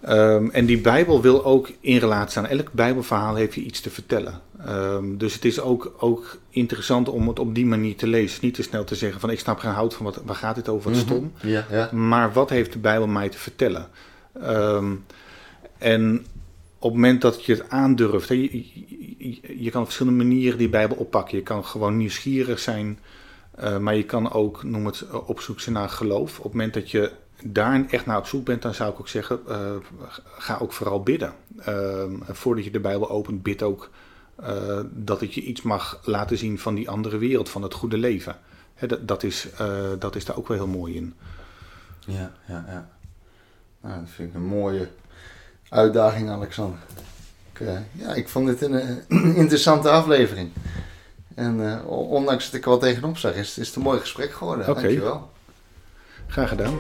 Um, 0.09 0.51
en 0.51 0.67
die 0.67 0.81
Bijbel 0.81 1.21
wil 1.21 1.45
ook 1.45 1.71
in 1.81 1.97
relatie 1.99 2.31
staan. 2.31 2.47
Elk 2.47 2.73
Bijbelverhaal 2.73 3.35
heeft 3.35 3.55
je 3.55 3.61
iets 3.61 3.81
te 3.81 3.91
vertellen. 3.91 4.41
Um, 4.69 5.19
dus 5.19 5.35
het 5.35 5.45
is 5.45 5.61
ook, 5.61 5.95
ook 5.99 6.39
interessant 6.51 7.09
om 7.09 7.29
het 7.29 7.39
op 7.39 7.55
die 7.55 7.67
manier 7.67 7.97
te 7.97 8.07
lezen. 8.07 8.39
Niet 8.43 8.55
te 8.55 8.63
snel 8.63 8.85
te 8.85 8.95
zeggen 8.95 9.21
van 9.21 9.31
ik 9.31 9.39
snap 9.39 9.59
geen 9.59 9.71
hout 9.71 9.95
van 9.95 10.05
wat, 10.05 10.23
waar 10.25 10.37
gaat 10.37 10.55
dit 10.55 10.69
over, 10.69 10.91
wat 10.91 10.99
Mhm. 11.01 11.09
stom. 11.09 11.33
Ja, 11.43 11.67
ja. 11.71 11.91
Maar 11.93 12.33
wat 12.33 12.51
heeft 12.51 12.73
de 12.73 12.79
Bijbel 12.79 13.07
mij 13.07 13.29
te 13.29 13.39
vertellen? 13.39 13.89
Um, 14.45 15.05
En 15.79 16.27
op 16.79 16.93
het 16.93 17.01
moment 17.01 17.21
dat 17.21 17.45
je 17.45 17.53
het 17.53 17.71
aandurft, 17.71 18.29
je, 18.29 18.57
je, 19.19 19.41
je, 19.59 19.71
kan 19.71 19.81
op 19.81 19.87
verschillende 19.87 20.25
manieren 20.25 20.59
die 20.59 20.69
Bijbel 20.69 20.97
oppakken. 20.97 21.37
Je 21.37 21.43
kan 21.43 21.65
gewoon 21.65 21.97
nieuwsgierig 21.97 22.59
zijn, 22.59 22.99
uh, 23.61 23.79
maar 23.79 23.97
je 23.97 24.03
kan 24.05 24.33
ook, 24.33 24.63
noem 24.63 24.87
het, 24.87 25.05
op 25.27 25.41
zoek 25.41 25.61
zijn 25.61 25.75
naar 25.75 25.89
geloof. 25.89 26.39
Op 26.39 26.45
het 26.45 26.53
moment 26.53 26.75
dat 26.75 26.91
je 26.91 27.11
daar 27.45 27.87
echt 27.89 28.07
naar 28.07 28.19
op 28.19 28.27
zoek 28.27 28.45
bent, 28.45 28.63
dan 28.63 28.75
zou 28.75 28.93
ik 28.93 29.01
ook 29.01 29.09
zeggen, 29.09 29.41
uh, 29.49 29.71
ga 30.39 30.59
ook 30.61 30.73
vooral 30.73 31.03
bidden. 31.03 31.33
Uh, 31.69 32.05
voordat 32.29 32.65
je 32.65 32.71
de 32.71 32.81
Bijbel 32.81 33.11
opent, 33.11 33.43
bid 33.43 33.63
ook 33.63 33.91
uh, 34.41 34.81
dat 34.91 35.21
het 35.21 35.35
je 35.35 35.41
iets 35.43 35.63
mag 35.63 36.01
laten 36.05 36.39
zien 36.39 36.59
van 36.59 36.75
die 36.75 36.91
andere 36.91 37.19
wereld, 37.19 37.49
van 37.49 37.63
het 37.63 37.75
goede 37.75 37.99
leven. 37.99 38.37
dat, 38.87 39.09
dat, 39.09 39.23
is, 39.23 39.49
dat 39.99 40.17
is 40.17 40.25
daar 40.25 40.37
ook 40.37 40.49
wel 40.49 40.57
heel 40.57 40.67
mooi 40.67 40.97
in. 40.97 41.15
Ja, 42.07 42.33
ja, 42.49 42.65
ja. 42.69 42.89
Nou, 43.81 44.01
dat 44.01 44.11
vind 44.11 44.29
ik 44.29 44.35
een 44.35 44.47
mooie 44.47 44.89
uitdaging, 45.69 46.31
Alexander. 46.31 46.79
Ik, 47.53 47.69
ja, 47.93 48.15
ik 48.15 48.29
vond 48.29 48.47
dit 48.47 48.63
een 48.63 49.03
interessante 49.43 49.91
aflevering. 49.91 50.51
En 51.35 51.85
ondanks 51.87 52.45
dat 52.45 52.55
ik 52.55 52.65
er 52.65 52.71
wel 52.71 52.79
tegenop 52.79 53.19
zag, 53.19 53.35
is, 53.35 53.59
is 53.59 53.67
het 53.67 53.77
een 53.77 53.83
mooi 53.83 54.01
gesprek 54.01 54.33
geworden. 54.33 54.69
Okay. 54.69 54.83
Dankjewel. 54.83 55.31
Graag 56.27 56.49
gedaan. 56.49 56.75